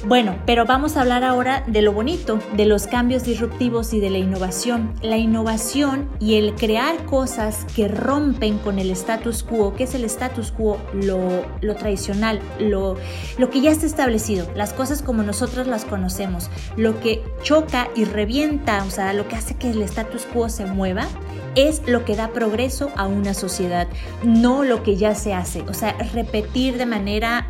Bueno, 0.05 0.37
pero 0.45 0.65
vamos 0.65 0.95
a 0.95 1.01
hablar 1.01 1.23
ahora 1.23 1.63
de 1.67 1.81
lo 1.81 1.93
bonito, 1.93 2.39
de 2.55 2.65
los 2.65 2.87
cambios 2.87 3.23
disruptivos 3.23 3.93
y 3.93 3.99
de 3.99 4.09
la 4.09 4.17
innovación. 4.17 4.93
La 5.01 5.17
innovación 5.17 6.09
y 6.19 6.35
el 6.35 6.55
crear 6.55 7.05
cosas 7.05 7.65
que 7.75 7.87
rompen 7.87 8.59
con 8.59 8.79
el 8.79 8.91
status 8.91 9.43
quo, 9.43 9.75
que 9.75 9.83
es 9.83 9.95
el 9.95 10.05
status 10.05 10.51
quo, 10.51 10.77
lo, 10.93 11.75
tradicional, 11.75 12.39
lo, 12.59 12.95
lo 13.37 13.49
que 13.49 13.61
ya 13.61 13.71
está 13.71 13.85
establecido, 13.85 14.47
las 14.55 14.73
cosas 14.73 15.01
como 15.01 15.23
nosotros 15.23 15.67
las 15.67 15.85
conocemos, 15.85 16.49
lo 16.77 16.99
que 16.99 17.23
choca 17.43 17.89
y 17.95 18.05
revienta, 18.05 18.83
o 18.83 18.89
sea, 18.89 19.13
lo 19.13 19.27
que 19.27 19.35
hace 19.35 19.55
que 19.55 19.71
el 19.71 19.81
status 19.81 20.25
quo 20.25 20.49
se 20.49 20.65
mueva, 20.65 21.07
es 21.55 21.81
lo 21.87 22.05
que 22.05 22.15
da 22.15 22.29
progreso 22.29 22.91
a 22.95 23.07
una 23.07 23.33
sociedad, 23.33 23.87
no 24.23 24.63
lo 24.63 24.83
que 24.83 24.95
ya 24.95 25.15
se 25.15 25.33
hace. 25.33 25.61
O 25.63 25.73
sea, 25.73 25.93
repetir 26.13 26.77
de 26.77 26.85
manera 26.85 27.47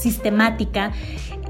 sistemática 0.00 0.92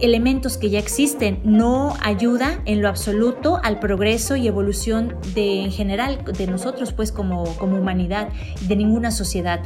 elementos 0.01 0.59
que 0.59 0.71
ya 0.71 0.79
existen, 0.79 1.41
no 1.45 1.95
ayuda 2.03 2.61
en 2.65 2.83
lo 2.83 2.89
absoluto 2.89 3.61
al 3.63 3.79
progreso 3.79 4.37
y 4.37 4.47
evolución 4.47 5.17
de 5.35 5.63
en 5.63 5.73
general 5.73 6.25
de 6.25 6.47
nosotros 6.47 6.93
pues 6.93 7.13
como, 7.13 7.45
como 7.57 7.79
humanidad, 7.79 8.29
de 8.63 8.77
ninguna 8.77 9.11
sociedad. 9.11 9.61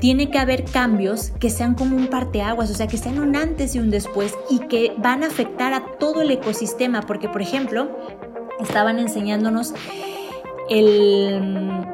Tiene 0.00 0.30
que 0.30 0.38
haber 0.38 0.64
cambios 0.64 1.30
que 1.38 1.50
sean 1.50 1.74
como 1.74 1.96
un 1.96 2.08
parteaguas, 2.08 2.70
o 2.70 2.74
sea, 2.74 2.86
que 2.86 2.96
sean 2.96 3.18
un 3.18 3.36
antes 3.36 3.74
y 3.74 3.78
un 3.78 3.90
después 3.90 4.34
y 4.50 4.60
que 4.60 4.94
van 4.98 5.22
a 5.22 5.28
afectar 5.28 5.72
a 5.74 5.84
todo 5.98 6.22
el 6.22 6.30
ecosistema, 6.30 7.02
porque 7.02 7.28
por 7.28 7.42
ejemplo, 7.42 7.88
estaban 8.60 8.98
enseñándonos 8.98 9.74
el 10.70 11.84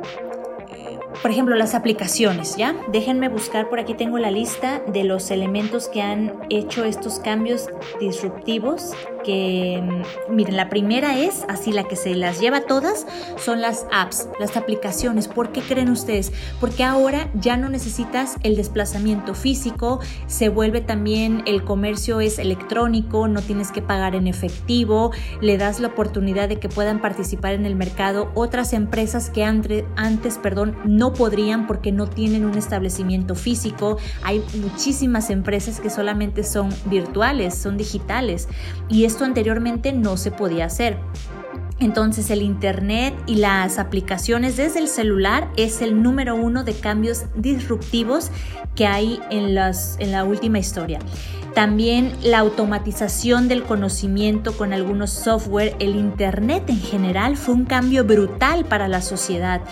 por 1.23 1.31
ejemplo, 1.31 1.55
las 1.57 1.75
aplicaciones, 1.75 2.57
¿ya? 2.57 2.75
Déjenme 2.89 3.29
buscar, 3.29 3.69
por 3.69 3.79
aquí 3.79 3.95
tengo 3.95 4.19
la 4.19 4.31
lista 4.31 4.81
de 4.87 5.05
los 5.05 5.31
elementos 5.31 5.89
que 5.89 6.03
han 6.03 6.35
hecho 6.49 6.85
estos 6.85 7.19
cambios 7.19 7.69
disruptivos 8.01 8.93
que, 9.23 9.83
mm, 9.83 10.35
miren, 10.35 10.57
la 10.57 10.69
primera 10.69 11.19
es, 11.19 11.45
así 11.49 11.73
la 11.73 11.85
que 11.85 11.97
se 11.97 12.15
las 12.15 12.41
lleva 12.41 12.63
todas, 12.63 13.07
son 13.37 13.61
las 13.61 13.87
apps, 13.93 14.29
las 14.39 14.57
aplicaciones. 14.57 15.29
¿Por 15.29 15.53
qué 15.53 15.61
creen 15.61 15.91
ustedes? 15.91 16.33
Porque 16.61 16.85
ahora 16.85 17.29
ya 17.35 17.57
no 17.57 17.69
necesitas 17.69 18.37
el 18.43 18.57
desplazamiento 18.57 19.35
físico, 19.35 20.01
se 20.27 20.49
vuelve 20.49 20.81
también 20.81 21.43
el 21.47 21.65
comercio 21.65 22.21
es 22.21 22.39
electrónico, 22.39 23.29
no 23.29 23.43
tienes 23.43 23.71
que 23.73 23.83
pagar 23.83 24.15
en 24.15 24.27
efectivo, 24.27 25.13
le 25.41 25.59
das 25.59 25.81
la 25.81 25.89
oportunidad 25.89 26.49
de 26.49 26.59
que 26.59 26.69
puedan 26.69 27.01
participar 27.01 27.55
en 27.55 27.67
el 27.67 27.77
mercado 27.77 28.31
otras 28.35 28.73
empresas 28.73 29.31
que 29.31 29.45
antes, 29.45 29.85
antes 29.97 30.39
perdón, 30.39 30.77
no 30.85 31.10
podrían 31.13 31.67
porque 31.67 31.93
no 31.93 32.07
tienen 32.09 32.45
un 32.45 32.57
establecimiento 32.57 33.35
físico. 33.35 33.99
Hay 34.23 34.43
muchísimas 34.61 35.31
empresas 35.31 35.81
que 35.81 35.91
solamente 35.91 36.45
son 36.45 36.71
virtuales, 36.87 37.55
son 37.55 37.77
digitales 37.77 38.49
y 38.89 39.05
esto 39.05 39.25
anteriormente 39.25 39.93
no 39.93 40.17
se 40.17 40.31
podía 40.31 40.67
hacer. 40.67 40.99
Entonces 41.81 42.31
el 42.31 42.43
Internet 42.43 43.15
y 43.27 43.37
las 43.37 43.79
aplicaciones 43.79 44.59
desde 44.59 44.81
el 44.81 44.89
celular 44.89 45.49
es 45.57 45.81
el 45.81 46.03
número 46.03 46.37
uno 46.37 46.63
de 46.63 46.75
cambios 46.75 47.25
disruptivos 47.35 48.31
que 48.75 48.87
hay 48.87 49.19
en, 49.31 49.55
las, 49.55 49.97
en 49.99 50.13
la 50.13 50.25
última 50.25 50.59
historia. 50.59 50.99
También 51.55 52.13
la 52.23 52.39
automatización 52.39 53.49
del 53.49 53.65
conocimiento 53.65 54.57
con 54.57 54.73
algunos 54.73 55.11
software, 55.11 55.75
el 55.81 55.97
Internet 55.97 56.65
en 56.69 56.81
general 56.81 57.37
fue 57.37 57.55
un 57.55 57.65
cambio 57.65 58.05
brutal 58.05 58.67
para 58.67 58.87
la 58.87 59.01
sociedad. 59.01 59.63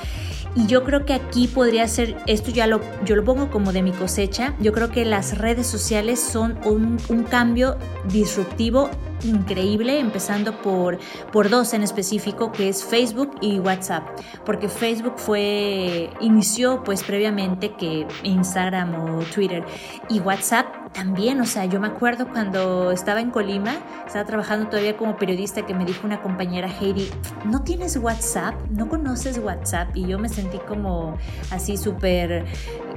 Y 0.58 0.66
yo 0.66 0.82
creo 0.82 1.06
que 1.06 1.14
aquí 1.14 1.46
podría 1.46 1.86
ser, 1.86 2.16
esto 2.26 2.50
ya 2.50 2.66
lo, 2.66 2.80
yo 3.04 3.14
lo 3.14 3.24
pongo 3.24 3.48
como 3.48 3.72
de 3.72 3.80
mi 3.80 3.92
cosecha, 3.92 4.56
yo 4.58 4.72
creo 4.72 4.90
que 4.90 5.04
las 5.04 5.38
redes 5.38 5.68
sociales 5.68 6.18
son 6.18 6.58
un, 6.64 6.98
un 7.08 7.22
cambio 7.22 7.78
disruptivo 8.10 8.90
increíble, 9.24 9.98
empezando 9.98 10.60
por, 10.62 10.98
por 11.32 11.48
dos 11.50 11.74
en 11.74 11.82
específico, 11.82 12.52
que 12.52 12.68
es 12.68 12.84
Facebook 12.84 13.36
y 13.40 13.58
WhatsApp, 13.58 14.04
porque 14.44 14.68
Facebook 14.68 15.14
fue, 15.16 16.10
inició 16.20 16.82
pues 16.84 17.02
previamente 17.02 17.72
que 17.74 18.06
Instagram 18.22 18.94
o 18.94 19.18
Twitter 19.34 19.64
y 20.08 20.20
WhatsApp 20.20 20.66
también, 20.92 21.40
o 21.40 21.46
sea, 21.46 21.64
yo 21.66 21.80
me 21.80 21.88
acuerdo 21.88 22.28
cuando 22.28 22.90
estaba 22.90 23.20
en 23.20 23.30
Colima, 23.30 23.78
estaba 24.06 24.24
trabajando 24.24 24.68
todavía 24.68 24.96
como 24.96 25.16
periodista 25.16 25.66
que 25.66 25.74
me 25.74 25.84
dijo 25.84 26.06
una 26.06 26.20
compañera, 26.22 26.68
Heidi, 26.68 27.10
¿no 27.44 27.62
tienes 27.62 27.96
WhatsApp? 27.96 28.54
¿No 28.70 28.88
conoces 28.88 29.38
WhatsApp? 29.38 29.94
Y 29.94 30.06
yo 30.06 30.18
me 30.18 30.28
sentí 30.28 30.58
como 30.58 31.16
así 31.50 31.76
súper 31.76 32.46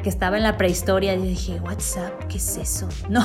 que 0.02 0.10
estaba 0.10 0.38
en 0.38 0.44
la 0.44 0.58
prehistoria 0.58 1.14
y 1.16 1.22
dije, 1.22 1.60
WhatsApp, 1.60 2.26
¿qué 2.28 2.38
es 2.38 2.58
eso? 2.58 2.88
No, 3.10 3.24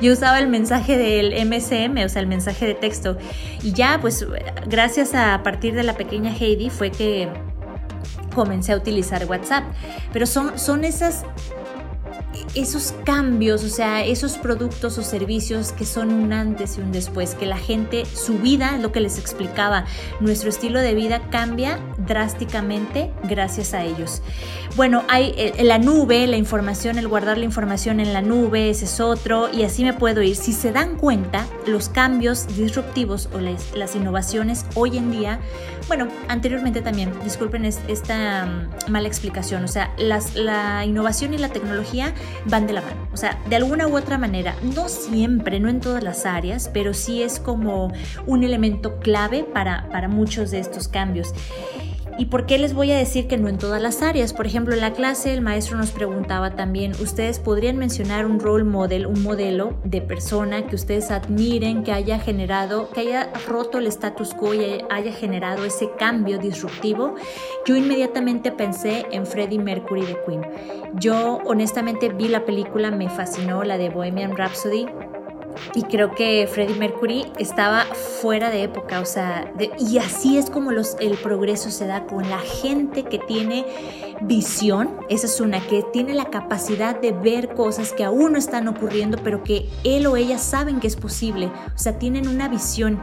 yo 0.00 0.12
usaba 0.12 0.38
el 0.38 0.48
mensaje 0.48 0.96
del 0.96 1.32
MSM, 1.46 2.04
o 2.04 2.08
sea, 2.08 2.20
el 2.22 2.26
mensaje 2.26 2.66
de 2.66 2.74
texto. 2.74 3.18
Y 3.62 3.72
ya, 3.72 3.98
pues, 4.00 4.26
gracias 4.66 5.14
a, 5.14 5.42
partir 5.42 5.74
de 5.74 5.82
la 5.82 5.94
pequeña 5.94 6.32
Heidi 6.32 6.70
fue 6.70 6.90
que 6.90 7.28
comencé 8.34 8.72
a 8.72 8.76
utilizar 8.76 9.24
WhatsApp. 9.26 9.64
Pero 10.12 10.26
son, 10.26 10.58
son 10.58 10.84
esas 10.84 11.24
esos 12.54 12.94
cambios, 13.04 13.64
o 13.64 13.68
sea, 13.68 14.04
esos 14.04 14.38
productos 14.38 14.98
o 14.98 15.02
servicios 15.02 15.72
que 15.72 15.84
son 15.84 16.12
un 16.12 16.32
antes 16.32 16.78
y 16.78 16.80
un 16.80 16.92
después, 16.92 17.34
que 17.34 17.46
la 17.46 17.58
gente, 17.58 18.04
su 18.06 18.38
vida, 18.38 18.78
lo 18.78 18.92
que 18.92 19.00
les 19.00 19.18
explicaba, 19.18 19.84
nuestro 20.20 20.48
estilo 20.48 20.80
de 20.80 20.94
vida 20.94 21.28
cambia 21.30 21.78
drásticamente 21.98 23.12
gracias 23.24 23.74
a 23.74 23.84
ellos. 23.84 24.22
Bueno, 24.76 25.04
hay 25.08 25.34
eh, 25.36 25.64
la 25.64 25.78
nube, 25.78 26.26
la 26.26 26.36
información, 26.36 26.98
el 26.98 27.08
guardar 27.08 27.38
la 27.38 27.44
información 27.44 28.00
en 28.00 28.12
la 28.12 28.22
nube, 28.22 28.70
ese 28.70 28.84
es 28.84 29.00
otro, 29.00 29.48
y 29.52 29.62
así 29.62 29.84
me 29.84 29.92
puedo 29.92 30.22
ir. 30.22 30.36
Si 30.36 30.52
se 30.52 30.72
dan 30.72 30.96
cuenta, 30.96 31.46
los 31.66 31.88
cambios 31.88 32.46
disruptivos 32.56 33.28
o 33.32 33.38
las, 33.40 33.94
innovaciones 33.96 34.66
hoy 34.74 34.98
en 34.98 35.10
día, 35.10 35.40
bueno, 35.88 36.08
anteriormente 36.28 36.82
también, 36.82 37.12
disculpen 37.24 37.64
esta 37.64 38.46
mm, 38.46 38.90
mala 38.90 39.08
explicación, 39.08 39.64
o 39.64 39.68
sea, 39.68 39.94
la 39.96 40.84
innovación 40.84 41.32
y 41.34 41.38
la 41.38 41.48
tecnología 41.48 42.12
van 42.46 42.66
de 42.66 42.72
la 42.72 42.82
mano. 42.82 43.08
O 43.12 43.16
sea, 43.16 43.38
de 43.48 43.56
alguna 43.56 43.86
u 43.86 43.96
otra 43.96 44.18
manera, 44.18 44.54
no 44.74 44.88
siempre, 44.88 45.60
no 45.60 45.68
en 45.68 45.80
todas 45.80 46.02
las 46.02 46.26
áreas, 46.26 46.70
pero 46.72 46.94
sí 46.94 47.22
es 47.22 47.40
como 47.40 47.92
un 48.26 48.44
elemento 48.44 48.98
clave 48.98 49.44
para, 49.44 49.88
para 49.90 50.08
muchos 50.08 50.50
de 50.50 50.60
estos 50.60 50.88
cambios. 50.88 51.32
¿Y 52.18 52.26
por 52.26 52.46
qué 52.46 52.56
les 52.56 52.72
voy 52.72 52.92
a 52.92 52.96
decir 52.96 53.28
que 53.28 53.36
no 53.36 53.48
en 53.48 53.58
todas 53.58 53.82
las 53.82 54.00
áreas? 54.00 54.32
Por 54.32 54.46
ejemplo, 54.46 54.72
en 54.72 54.80
la 54.80 54.94
clase 54.94 55.34
el 55.34 55.42
maestro 55.42 55.76
nos 55.76 55.90
preguntaba 55.90 56.56
también, 56.56 56.92
ustedes 56.92 57.38
podrían 57.38 57.76
mencionar 57.76 58.24
un 58.24 58.40
role 58.40 58.64
model, 58.64 59.06
un 59.06 59.22
modelo 59.22 59.78
de 59.84 60.00
persona 60.00 60.66
que 60.66 60.76
ustedes 60.76 61.10
admiren, 61.10 61.84
que 61.84 61.92
haya 61.92 62.18
generado, 62.18 62.88
que 62.90 63.00
haya 63.00 63.30
roto 63.46 63.78
el 63.78 63.86
status 63.88 64.32
quo 64.32 64.54
y 64.54 64.82
haya 64.88 65.12
generado 65.12 65.64
ese 65.66 65.90
cambio 65.98 66.38
disruptivo. 66.38 67.16
Yo 67.66 67.76
inmediatamente 67.76 68.50
pensé 68.50 69.04
en 69.10 69.26
Freddie 69.26 69.58
Mercury 69.58 70.06
de 70.06 70.16
Queen. 70.26 70.46
Yo 70.94 71.40
honestamente 71.44 72.08
vi 72.08 72.28
la 72.28 72.46
película, 72.46 72.90
me 72.90 73.10
fascinó, 73.10 73.62
la 73.62 73.76
de 73.76 73.90
Bohemian 73.90 74.36
Rhapsody 74.36 74.86
y 75.74 75.82
creo 75.82 76.14
que 76.14 76.48
Freddie 76.50 76.76
Mercury 76.76 77.26
estaba 77.38 77.84
fuera 77.84 78.50
de 78.50 78.62
época, 78.62 79.00
o 79.00 79.04
sea, 79.04 79.52
y 79.78 79.98
así 79.98 80.38
es 80.38 80.50
como 80.50 80.72
los, 80.72 80.96
el 81.00 81.16
progreso 81.16 81.70
se 81.70 81.86
da 81.86 82.06
con 82.06 82.28
la 82.28 82.38
gente 82.38 83.04
que 83.04 83.18
tiene 83.18 83.66
visión, 84.22 84.90
esa 85.08 85.26
es 85.26 85.40
una, 85.40 85.60
que 85.60 85.84
tiene 85.92 86.14
la 86.14 86.26
capacidad 86.26 87.00
de 87.00 87.12
ver 87.12 87.54
cosas 87.54 87.92
que 87.92 88.04
aún 88.04 88.32
no 88.32 88.38
están 88.38 88.68
ocurriendo, 88.68 89.18
pero 89.22 89.42
que 89.42 89.68
él 89.84 90.06
o 90.06 90.16
ella 90.16 90.38
saben 90.38 90.80
que 90.80 90.86
es 90.86 90.96
posible, 90.96 91.46
o 91.46 91.78
sea, 91.78 91.98
tienen 91.98 92.28
una 92.28 92.48
visión 92.48 93.00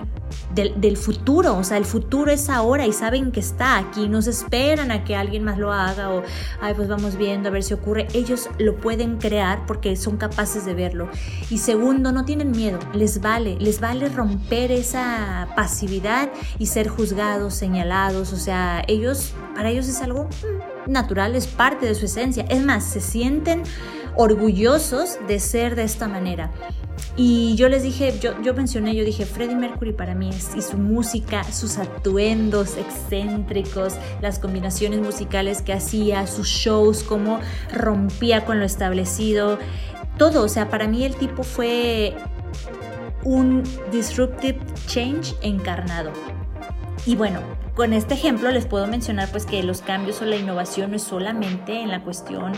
del, 0.53 0.79
del 0.81 0.97
futuro, 0.97 1.55
o 1.57 1.63
sea, 1.63 1.77
el 1.77 1.85
futuro 1.85 2.31
es 2.31 2.49
ahora 2.49 2.87
y 2.87 2.93
saben 2.93 3.31
que 3.31 3.39
está 3.39 3.77
aquí, 3.77 4.07
no 4.07 4.21
se 4.21 4.31
esperan 4.31 4.91
a 4.91 5.03
que 5.03 5.15
alguien 5.15 5.43
más 5.43 5.57
lo 5.57 5.71
haga 5.71 6.11
o, 6.11 6.23
ay, 6.61 6.73
pues 6.73 6.87
vamos 6.87 7.17
viendo 7.17 7.49
a 7.49 7.51
ver 7.51 7.63
si 7.63 7.73
ocurre, 7.73 8.07
ellos 8.13 8.49
lo 8.57 8.75
pueden 8.77 9.17
crear 9.17 9.65
porque 9.65 9.95
son 9.95 10.17
capaces 10.17 10.65
de 10.65 10.73
verlo. 10.73 11.09
Y 11.49 11.59
segundo, 11.59 12.11
no 12.11 12.25
tienen 12.25 12.42
miedo, 12.51 12.79
les 12.93 13.21
vale, 13.21 13.57
les 13.59 13.79
vale 13.79 14.09
romper 14.09 14.71
esa 14.71 15.47
pasividad 15.55 16.29
y 16.59 16.67
ser 16.67 16.87
juzgados, 16.87 17.53
señalados, 17.53 18.33
o 18.33 18.37
sea, 18.37 18.83
ellos, 18.87 19.33
para 19.55 19.69
ellos 19.69 19.87
es 19.87 20.01
algo 20.01 20.27
natural, 20.87 21.35
es 21.35 21.47
parte 21.47 21.85
de 21.85 21.95
su 21.95 22.05
esencia. 22.05 22.45
Es 22.49 22.63
más, 22.63 22.83
se 22.83 23.01
sienten 23.01 23.63
orgullosos 24.15 25.17
de 25.27 25.39
ser 25.39 25.75
de 25.75 25.83
esta 25.83 26.07
manera. 26.07 26.51
Y 27.15 27.55
yo 27.55 27.69
les 27.69 27.83
dije, 27.83 28.17
yo, 28.19 28.39
yo 28.41 28.53
mencioné, 28.53 28.95
yo 28.95 29.03
dije, 29.03 29.25
Freddie 29.25 29.55
Mercury 29.55 29.93
para 29.93 30.15
mí 30.15 30.29
es, 30.29 30.55
y 30.55 30.61
su 30.61 30.77
música, 30.77 31.43
sus 31.43 31.77
atuendos 31.77 32.75
excéntricos, 32.77 33.93
las 34.21 34.39
combinaciones 34.39 34.99
musicales 34.99 35.61
que 35.61 35.73
hacía, 35.73 36.25
sus 36.25 36.47
shows, 36.47 37.03
cómo 37.03 37.39
rompía 37.71 38.45
con 38.45 38.59
lo 38.59 38.65
establecido, 38.65 39.59
todo, 40.17 40.43
o 40.43 40.49
sea, 40.49 40.69
para 40.69 40.87
mí 40.87 41.03
el 41.03 41.15
tipo 41.15 41.43
fue 41.43 42.15
un 43.23 43.63
disruptive 43.91 44.59
change 44.87 45.35
encarnado. 45.41 46.11
Y 47.05 47.15
bueno, 47.15 47.39
con 47.75 47.93
este 47.93 48.13
ejemplo 48.13 48.51
les 48.51 48.65
puedo 48.65 48.87
mencionar 48.87 49.29
pues 49.29 49.45
que 49.45 49.63
los 49.63 49.81
cambios 49.81 50.21
o 50.21 50.25
la 50.25 50.35
innovación 50.35 50.91
no 50.91 50.97
es 50.97 51.03
solamente 51.03 51.81
en 51.81 51.89
la 51.89 52.03
cuestión 52.03 52.53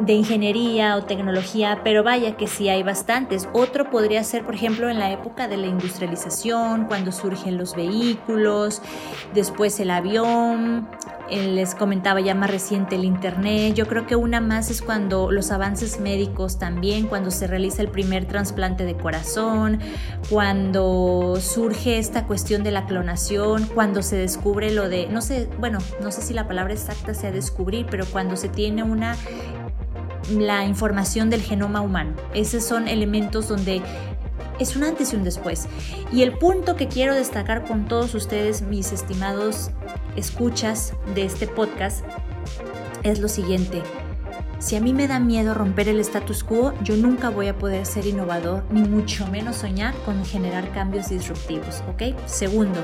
de 0.00 0.12
ingeniería 0.14 0.96
o 0.96 1.04
tecnología, 1.04 1.80
pero 1.84 2.02
vaya 2.02 2.36
que 2.36 2.46
sí 2.46 2.68
hay 2.68 2.82
bastantes. 2.82 3.48
Otro 3.52 3.90
podría 3.90 4.24
ser, 4.24 4.44
por 4.44 4.54
ejemplo, 4.54 4.88
en 4.88 4.98
la 4.98 5.12
época 5.12 5.48
de 5.48 5.56
la 5.56 5.66
industrialización, 5.66 6.86
cuando 6.86 7.12
surgen 7.12 7.58
los 7.58 7.76
vehículos, 7.76 8.82
después 9.34 9.78
el 9.80 9.90
avión, 9.90 10.88
eh, 11.28 11.48
les 11.48 11.74
comentaba 11.74 12.20
ya 12.20 12.34
más 12.34 12.50
reciente 12.50 12.96
el 12.96 13.04
Internet. 13.04 13.74
Yo 13.74 13.86
creo 13.86 14.06
que 14.06 14.16
una 14.16 14.40
más 14.40 14.70
es 14.70 14.82
cuando 14.82 15.30
los 15.30 15.50
avances 15.50 16.00
médicos 16.00 16.58
también, 16.58 17.06
cuando 17.06 17.30
se 17.30 17.46
realiza 17.46 17.82
el 17.82 17.88
primer 17.88 18.26
trasplante 18.26 18.84
de 18.84 18.96
corazón, 18.96 19.80
cuando 20.28 21.36
surge 21.40 21.98
esta 21.98 22.26
cuestión 22.26 22.62
de 22.62 22.70
la 22.70 22.86
clonación, 22.86 23.66
cuando 23.74 24.02
se 24.02 24.16
descubre 24.16 24.72
lo 24.72 24.88
de, 24.88 25.06
no 25.08 25.22
sé, 25.22 25.48
bueno, 25.58 25.78
no 26.02 26.10
sé 26.10 26.22
si 26.22 26.34
la 26.34 26.48
palabra 26.48 26.74
exacta 26.74 27.14
sea 27.14 27.30
descubrir, 27.30 27.86
pero 27.90 28.04
cuando 28.06 28.36
se 28.36 28.48
tiene 28.48 28.82
una 28.82 29.16
la 30.30 30.64
información 30.64 31.30
del 31.30 31.42
genoma 31.42 31.80
humano. 31.80 32.14
Esos 32.34 32.64
son 32.64 32.88
elementos 32.88 33.48
donde 33.48 33.82
es 34.58 34.76
un 34.76 34.84
antes 34.84 35.12
y 35.12 35.16
un 35.16 35.24
después. 35.24 35.68
Y 36.12 36.22
el 36.22 36.38
punto 36.38 36.76
que 36.76 36.88
quiero 36.88 37.14
destacar 37.14 37.64
con 37.64 37.86
todos 37.86 38.14
ustedes, 38.14 38.62
mis 38.62 38.92
estimados 38.92 39.70
escuchas 40.16 40.94
de 41.14 41.24
este 41.24 41.46
podcast, 41.46 42.04
es 43.02 43.18
lo 43.18 43.28
siguiente. 43.28 43.82
Si 44.58 44.76
a 44.76 44.80
mí 44.80 44.92
me 44.92 45.08
da 45.08 45.18
miedo 45.18 45.54
romper 45.54 45.88
el 45.88 45.98
status 45.98 46.44
quo, 46.44 46.72
yo 46.84 46.96
nunca 46.96 47.30
voy 47.30 47.48
a 47.48 47.58
poder 47.58 47.84
ser 47.84 48.06
innovador, 48.06 48.62
ni 48.70 48.82
mucho 48.82 49.26
menos 49.26 49.56
soñar 49.56 49.92
con 50.04 50.24
generar 50.24 50.70
cambios 50.70 51.08
disruptivos, 51.08 51.82
¿ok? 51.88 52.16
Segundo, 52.26 52.78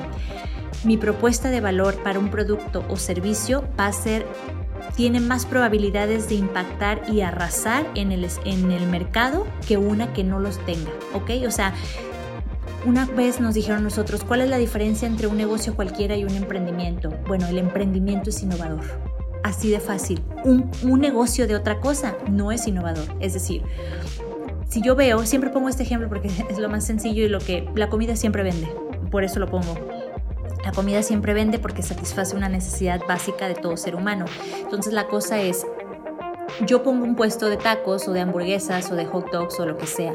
mi 0.82 0.96
propuesta 0.96 1.50
de 1.50 1.60
valor 1.60 2.02
para 2.02 2.18
un 2.18 2.30
producto 2.30 2.84
o 2.88 2.96
servicio 2.96 3.62
va 3.78 3.86
a 3.86 3.92
ser 3.92 4.26
tiene 4.96 5.20
más 5.20 5.46
probabilidades 5.46 6.28
de 6.28 6.36
impactar 6.36 7.02
y 7.08 7.20
arrasar 7.20 7.86
en 7.94 8.12
el, 8.12 8.26
en 8.44 8.72
el 8.72 8.86
mercado 8.86 9.46
que 9.66 9.76
una 9.76 10.12
que 10.12 10.24
no 10.24 10.40
los 10.40 10.58
tenga, 10.64 10.90
¿ok? 11.14 11.30
O 11.46 11.50
sea, 11.50 11.74
una 12.86 13.06
vez 13.06 13.40
nos 13.40 13.54
dijeron 13.54 13.82
nosotros, 13.82 14.24
¿cuál 14.24 14.40
es 14.40 14.50
la 14.50 14.58
diferencia 14.58 15.08
entre 15.08 15.26
un 15.26 15.36
negocio 15.36 15.74
cualquiera 15.74 16.16
y 16.16 16.24
un 16.24 16.34
emprendimiento? 16.34 17.10
Bueno, 17.26 17.46
el 17.46 17.58
emprendimiento 17.58 18.30
es 18.30 18.42
innovador. 18.42 18.84
Así 19.42 19.70
de 19.70 19.80
fácil. 19.80 20.22
Un, 20.44 20.70
un 20.82 21.00
negocio 21.00 21.46
de 21.46 21.56
otra 21.56 21.80
cosa 21.80 22.16
no 22.30 22.52
es 22.52 22.66
innovador. 22.66 23.06
Es 23.20 23.34
decir, 23.34 23.62
si 24.68 24.82
yo 24.82 24.94
veo, 24.94 25.24
siempre 25.24 25.50
pongo 25.50 25.68
este 25.68 25.82
ejemplo 25.82 26.08
porque 26.08 26.28
es 26.50 26.58
lo 26.58 26.68
más 26.68 26.84
sencillo 26.84 27.24
y 27.24 27.28
lo 27.28 27.40
que 27.40 27.68
la 27.74 27.88
comida 27.88 28.16
siempre 28.16 28.42
vende. 28.42 28.68
Por 29.10 29.24
eso 29.24 29.40
lo 29.40 29.48
pongo. 29.48 29.74
La 30.64 30.72
comida 30.72 31.02
siempre 31.02 31.34
vende 31.34 31.58
porque 31.58 31.82
satisface 31.82 32.36
una 32.36 32.48
necesidad 32.48 33.00
básica 33.06 33.48
de 33.48 33.54
todo 33.54 33.76
ser 33.76 33.94
humano. 33.94 34.24
Entonces 34.60 34.92
la 34.92 35.06
cosa 35.06 35.40
es, 35.40 35.66
yo 36.66 36.82
pongo 36.82 37.04
un 37.04 37.14
puesto 37.14 37.48
de 37.48 37.56
tacos 37.56 38.08
o 38.08 38.12
de 38.12 38.20
hamburguesas 38.20 38.90
o 38.90 38.94
de 38.94 39.06
hot 39.06 39.30
dogs 39.30 39.58
o 39.60 39.66
lo 39.66 39.76
que 39.76 39.86
sea, 39.86 40.14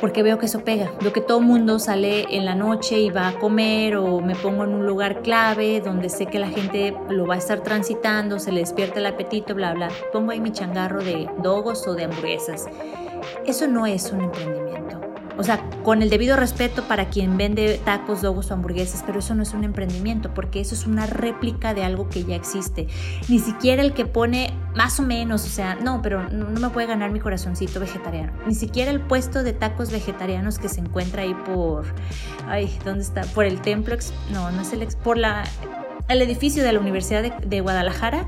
porque 0.00 0.22
veo 0.22 0.38
que 0.38 0.46
eso 0.46 0.64
pega. 0.64 0.90
Veo 1.00 1.12
que 1.12 1.20
todo 1.20 1.40
mundo 1.40 1.78
sale 1.78 2.26
en 2.36 2.44
la 2.44 2.54
noche 2.54 2.98
y 2.98 3.10
va 3.10 3.28
a 3.28 3.38
comer 3.38 3.96
o 3.96 4.20
me 4.20 4.34
pongo 4.34 4.64
en 4.64 4.74
un 4.74 4.86
lugar 4.86 5.22
clave 5.22 5.80
donde 5.80 6.08
sé 6.08 6.26
que 6.26 6.38
la 6.38 6.48
gente 6.48 6.96
lo 7.08 7.26
va 7.26 7.34
a 7.34 7.38
estar 7.38 7.60
transitando, 7.60 8.38
se 8.38 8.52
le 8.52 8.60
despierta 8.60 8.98
el 8.98 9.06
apetito, 9.06 9.54
bla, 9.54 9.74
bla. 9.74 9.88
Pongo 10.12 10.32
ahí 10.32 10.40
mi 10.40 10.50
changarro 10.50 11.02
de 11.02 11.28
dogos 11.42 11.86
o 11.86 11.94
de 11.94 12.04
hamburguesas. 12.04 12.66
Eso 13.46 13.66
no 13.66 13.86
es 13.86 14.10
un 14.10 14.22
emprendimiento. 14.22 14.63
O 15.36 15.42
sea, 15.42 15.68
con 15.82 16.00
el 16.00 16.10
debido 16.10 16.36
respeto 16.36 16.84
para 16.84 17.08
quien 17.08 17.36
vende 17.36 17.80
tacos, 17.84 18.22
dogos 18.22 18.50
o 18.50 18.54
hamburguesas, 18.54 19.02
pero 19.04 19.18
eso 19.18 19.34
no 19.34 19.42
es 19.42 19.52
un 19.52 19.64
emprendimiento, 19.64 20.32
porque 20.32 20.60
eso 20.60 20.74
es 20.74 20.86
una 20.86 21.06
réplica 21.06 21.74
de 21.74 21.82
algo 21.82 22.08
que 22.08 22.24
ya 22.24 22.36
existe. 22.36 22.86
Ni 23.28 23.40
siquiera 23.40 23.82
el 23.82 23.94
que 23.94 24.06
pone 24.06 24.52
más 24.76 25.00
o 25.00 25.02
menos, 25.02 25.44
o 25.44 25.48
sea, 25.48 25.74
no, 25.74 26.02
pero 26.02 26.28
no, 26.30 26.48
me 26.48 26.70
puede 26.70 26.86
ganar 26.86 27.10
mi 27.10 27.18
corazoncito 27.18 27.80
vegetariano. 27.80 28.32
Ni 28.46 28.54
siquiera 28.54 28.92
el 28.92 29.00
puesto 29.00 29.42
de 29.42 29.52
tacos 29.52 29.90
vegetarianos 29.90 30.58
que 30.58 30.68
se 30.68 30.80
encuentra 30.80 31.22
ahí 31.22 31.34
por, 31.34 31.84
ay, 32.48 32.70
¿dónde 32.84 33.02
está? 33.02 33.22
Por 33.22 33.44
el 33.44 33.60
templo, 33.60 33.96
no, 34.32 34.52
no 34.52 34.62
es 34.62 34.72
el, 34.72 34.86
por 35.02 35.18
la, 35.18 35.44
el 36.08 36.22
edificio 36.22 36.62
de 36.62 36.72
la 36.72 36.78
Universidad 36.78 37.22
de, 37.22 37.32
de 37.44 37.60
Guadalajara, 37.60 38.26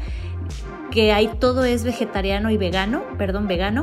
que 0.91 1.13
ahí 1.13 1.31
todo 1.39 1.65
es 1.65 1.85
vegetariano 1.85 2.51
y 2.51 2.57
vegano, 2.57 3.05
perdón, 3.17 3.47
vegano 3.47 3.83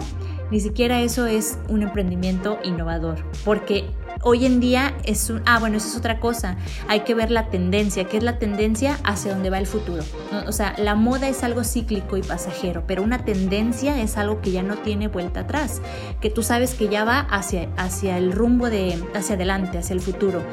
ni 0.53 0.59
siquiera 0.59 1.01
eso 1.01 1.25
es 1.25 1.57
un 1.67 1.81
emprendimiento 1.81 2.59
innovador, 2.63 3.17
porque 3.43 3.85
hoy 4.21 4.45
en 4.45 4.59
día 4.59 4.95
es 5.03 5.31
un... 5.31 5.41
Ah, 5.47 5.57
bueno, 5.57 5.77
eso 5.77 5.87
es 5.87 5.95
otra 5.95 6.19
cosa. 6.19 6.57
Hay 6.87 6.99
que 6.99 7.15
ver 7.15 7.31
la 7.31 7.47
tendencia. 7.49 8.03
¿Qué 8.03 8.17
es 8.17 8.23
la 8.23 8.37
tendencia? 8.37 8.99
Hacia 9.03 9.33
dónde 9.33 9.49
va 9.49 9.57
el 9.57 9.65
futuro. 9.65 10.03
O 10.45 10.51
sea, 10.51 10.75
la 10.77 10.93
moda 10.93 11.27
es 11.27 11.43
algo 11.43 11.63
cíclico 11.63 12.17
y 12.17 12.21
pasajero, 12.21 12.83
pero 12.85 13.01
una 13.01 13.25
tendencia 13.25 13.99
es 13.99 14.15
algo 14.15 14.41
que 14.41 14.51
ya 14.51 14.61
no 14.61 14.77
tiene 14.77 15.07
vuelta 15.07 15.39
atrás, 15.39 15.81
que 16.21 16.29
tú 16.29 16.43
sabes 16.43 16.75
que 16.75 16.87
ya 16.87 17.03
va 17.03 17.21
hacia, 17.21 17.69
hacia 17.75 18.19
el 18.19 18.31
rumbo 18.31 18.69
de... 18.69 19.03
hacia 19.15 19.33
adelante, 19.33 19.79
hacia 19.79 19.95
el 19.95 20.01
futuro. 20.01 20.43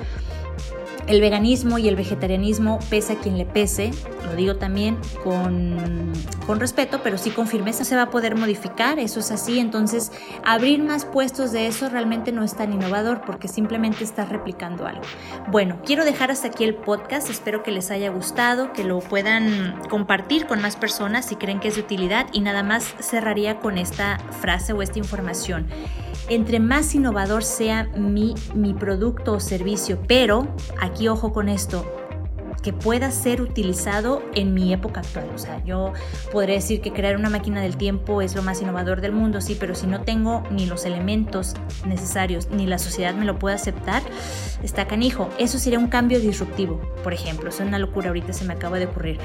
El 1.06 1.20
veganismo 1.20 1.78
y 1.78 1.88
el 1.88 1.96
vegetarianismo, 1.96 2.78
pese 2.88 3.14
a 3.14 3.16
quien 3.16 3.36
le 3.36 3.46
pese, 3.46 3.90
lo 4.24 4.36
digo 4.36 4.56
también 4.56 4.98
con, 5.24 6.12
con, 6.46 6.60
respeto, 6.60 7.00
pero 7.02 7.18
sí 7.18 7.30
con 7.30 7.46
firmeza, 7.46 7.84
se 7.84 7.96
va 7.96 8.02
a 8.02 8.10
poder 8.10 8.36
modificar, 8.36 8.98
eso 8.98 9.20
es 9.20 9.30
así. 9.30 9.58
Entonces, 9.58 10.12
abrir 10.44 10.82
más 10.82 11.04
puestos 11.04 11.52
de 11.52 11.66
eso 11.66 11.88
realmente 11.88 12.32
no 12.32 12.44
es 12.44 12.54
tan 12.54 12.72
innovador 12.72 13.22
porque 13.26 13.48
simplemente 13.48 14.04
estás 14.04 14.28
replicando 14.28 14.86
algo. 14.86 15.02
Bueno, 15.50 15.80
quiero 15.84 16.04
dejar 16.04 16.30
hasta 16.30 16.48
aquí 16.48 16.64
el 16.64 16.74
podcast, 16.74 17.28
espero 17.28 17.62
que 17.62 17.72
les 17.72 17.90
haya 17.90 18.10
gustado, 18.10 18.72
que 18.72 18.84
lo 18.84 19.00
puedan 19.00 19.80
compartir 19.88 20.46
con 20.46 20.62
más 20.62 20.76
personas 20.76 21.26
si 21.26 21.36
creen 21.36 21.60
que 21.60 21.68
es 21.68 21.74
de 21.74 21.80
utilidad 21.80 22.26
y 22.32 22.40
nada 22.40 22.62
más 22.62 22.94
cerraría 23.00 23.58
con 23.58 23.78
esta 23.78 24.18
frase 24.40 24.72
o 24.72 24.82
esta 24.82 24.98
información 24.98 25.66
entre 26.30 26.60
más 26.60 26.94
innovador 26.94 27.42
sea 27.42 27.90
mi, 27.96 28.34
mi 28.54 28.72
producto 28.72 29.32
o 29.32 29.40
servicio, 29.40 30.00
pero 30.06 30.46
aquí 30.80 31.08
ojo 31.08 31.32
con 31.32 31.48
esto, 31.48 31.84
que 32.62 32.72
pueda 32.72 33.10
ser 33.10 33.40
utilizado 33.40 34.22
en 34.34 34.54
mi 34.54 34.72
época 34.72 35.00
actual. 35.00 35.30
O 35.34 35.38
sea, 35.38 35.62
yo 35.64 35.92
podría 36.32 36.56
decir 36.56 36.80
que 36.80 36.92
crear 36.92 37.16
una 37.16 37.30
máquina 37.30 37.60
del 37.60 37.76
tiempo 37.76 38.22
es 38.22 38.34
lo 38.34 38.42
más 38.42 38.60
innovador 38.60 39.00
del 39.00 39.12
mundo, 39.12 39.40
sí, 39.40 39.56
pero 39.58 39.74
si 39.74 39.86
no 39.86 40.02
tengo 40.02 40.42
ni 40.50 40.66
los 40.66 40.84
elementos 40.84 41.54
necesarios, 41.86 42.48
ni 42.50 42.66
la 42.66 42.78
sociedad 42.78 43.14
me 43.14 43.24
lo 43.24 43.38
puede 43.38 43.54
aceptar, 43.54 44.02
está 44.62 44.86
canijo. 44.86 45.28
Eso 45.38 45.58
sería 45.58 45.78
un 45.78 45.88
cambio 45.88 46.20
disruptivo, 46.20 46.80
por 47.02 47.12
ejemplo. 47.12 47.48
Es 47.48 47.60
una 47.60 47.78
locura, 47.78 48.08
ahorita 48.08 48.32
se 48.32 48.44
me 48.44 48.54
acaba 48.54 48.78
de 48.78 48.86
ocurrir. 48.86 49.18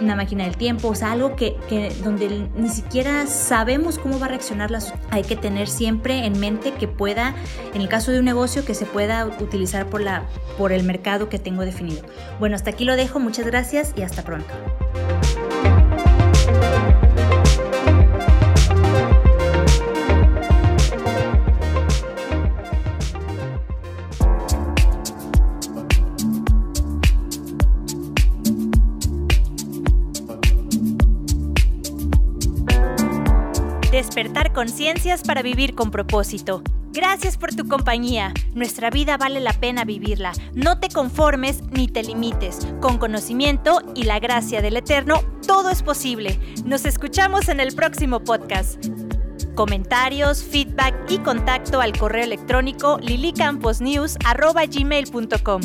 Una 0.00 0.16
máquina 0.16 0.44
del 0.44 0.56
tiempo, 0.56 0.88
o 0.88 0.94
sea, 0.94 1.12
algo 1.12 1.36
que, 1.36 1.56
que 1.68 1.92
donde 2.02 2.48
ni 2.56 2.68
siquiera 2.70 3.26
sabemos 3.26 3.98
cómo 3.98 4.18
va 4.18 4.26
a 4.26 4.28
reaccionar 4.30 4.70
la 4.70 4.80
sociedad. 4.80 5.00
Hay 5.10 5.24
que 5.24 5.36
tener 5.36 5.68
siempre 5.68 6.24
en 6.24 6.38
mente 6.40 6.72
que 6.72 6.88
pueda, 6.88 7.34
en 7.74 7.82
el 7.82 7.88
caso 7.88 8.10
de 8.10 8.18
un 8.18 8.24
negocio, 8.24 8.64
que 8.64 8.74
se 8.74 8.86
pueda 8.86 9.26
utilizar 9.26 9.86
por, 9.86 10.00
la, 10.00 10.24
por 10.56 10.72
el 10.72 10.84
mercado 10.84 11.28
que 11.28 11.38
tengo 11.38 11.62
definido. 11.62 12.02
Bueno, 12.38 12.56
aquí 12.70 12.84
lo 12.84 12.96
dejo, 12.96 13.18
muchas 13.20 13.46
gracias 13.46 13.92
y 13.96 14.02
hasta 14.02 14.22
pronto. 14.22 14.54
Despertar 33.90 34.52
conciencias 34.52 35.22
para 35.22 35.42
vivir 35.42 35.74
con 35.74 35.90
propósito. 35.90 36.62
Gracias 36.92 37.36
por 37.36 37.54
tu 37.54 37.68
compañía. 37.68 38.34
Nuestra 38.54 38.90
vida 38.90 39.16
vale 39.16 39.38
la 39.40 39.52
pena 39.52 39.84
vivirla. 39.84 40.32
No 40.54 40.80
te 40.80 40.88
conformes 40.88 41.62
ni 41.70 41.86
te 41.86 42.02
limites. 42.02 42.66
Con 42.80 42.98
conocimiento 42.98 43.80
y 43.94 44.02
la 44.04 44.18
gracia 44.18 44.60
del 44.60 44.76
Eterno, 44.76 45.22
todo 45.46 45.70
es 45.70 45.82
posible. 45.82 46.40
Nos 46.64 46.84
escuchamos 46.84 47.48
en 47.48 47.60
el 47.60 47.74
próximo 47.74 48.20
podcast. 48.20 48.84
Comentarios, 49.54 50.42
feedback 50.42 50.94
y 51.08 51.18
contacto 51.18 51.80
al 51.80 51.96
correo 51.96 52.24
electrónico 52.24 52.98
lilicamposnews.gmail.com 53.00 55.60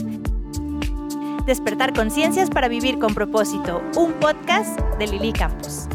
Despertar 1.45 1.93
conciencias 1.93 2.49
para 2.49 2.67
vivir 2.67 2.99
con 2.99 3.13
propósito. 3.13 3.81
Un 3.95 4.13
podcast 4.13 4.79
de 4.97 5.07
Lili 5.07 5.31
Campos. 5.31 5.87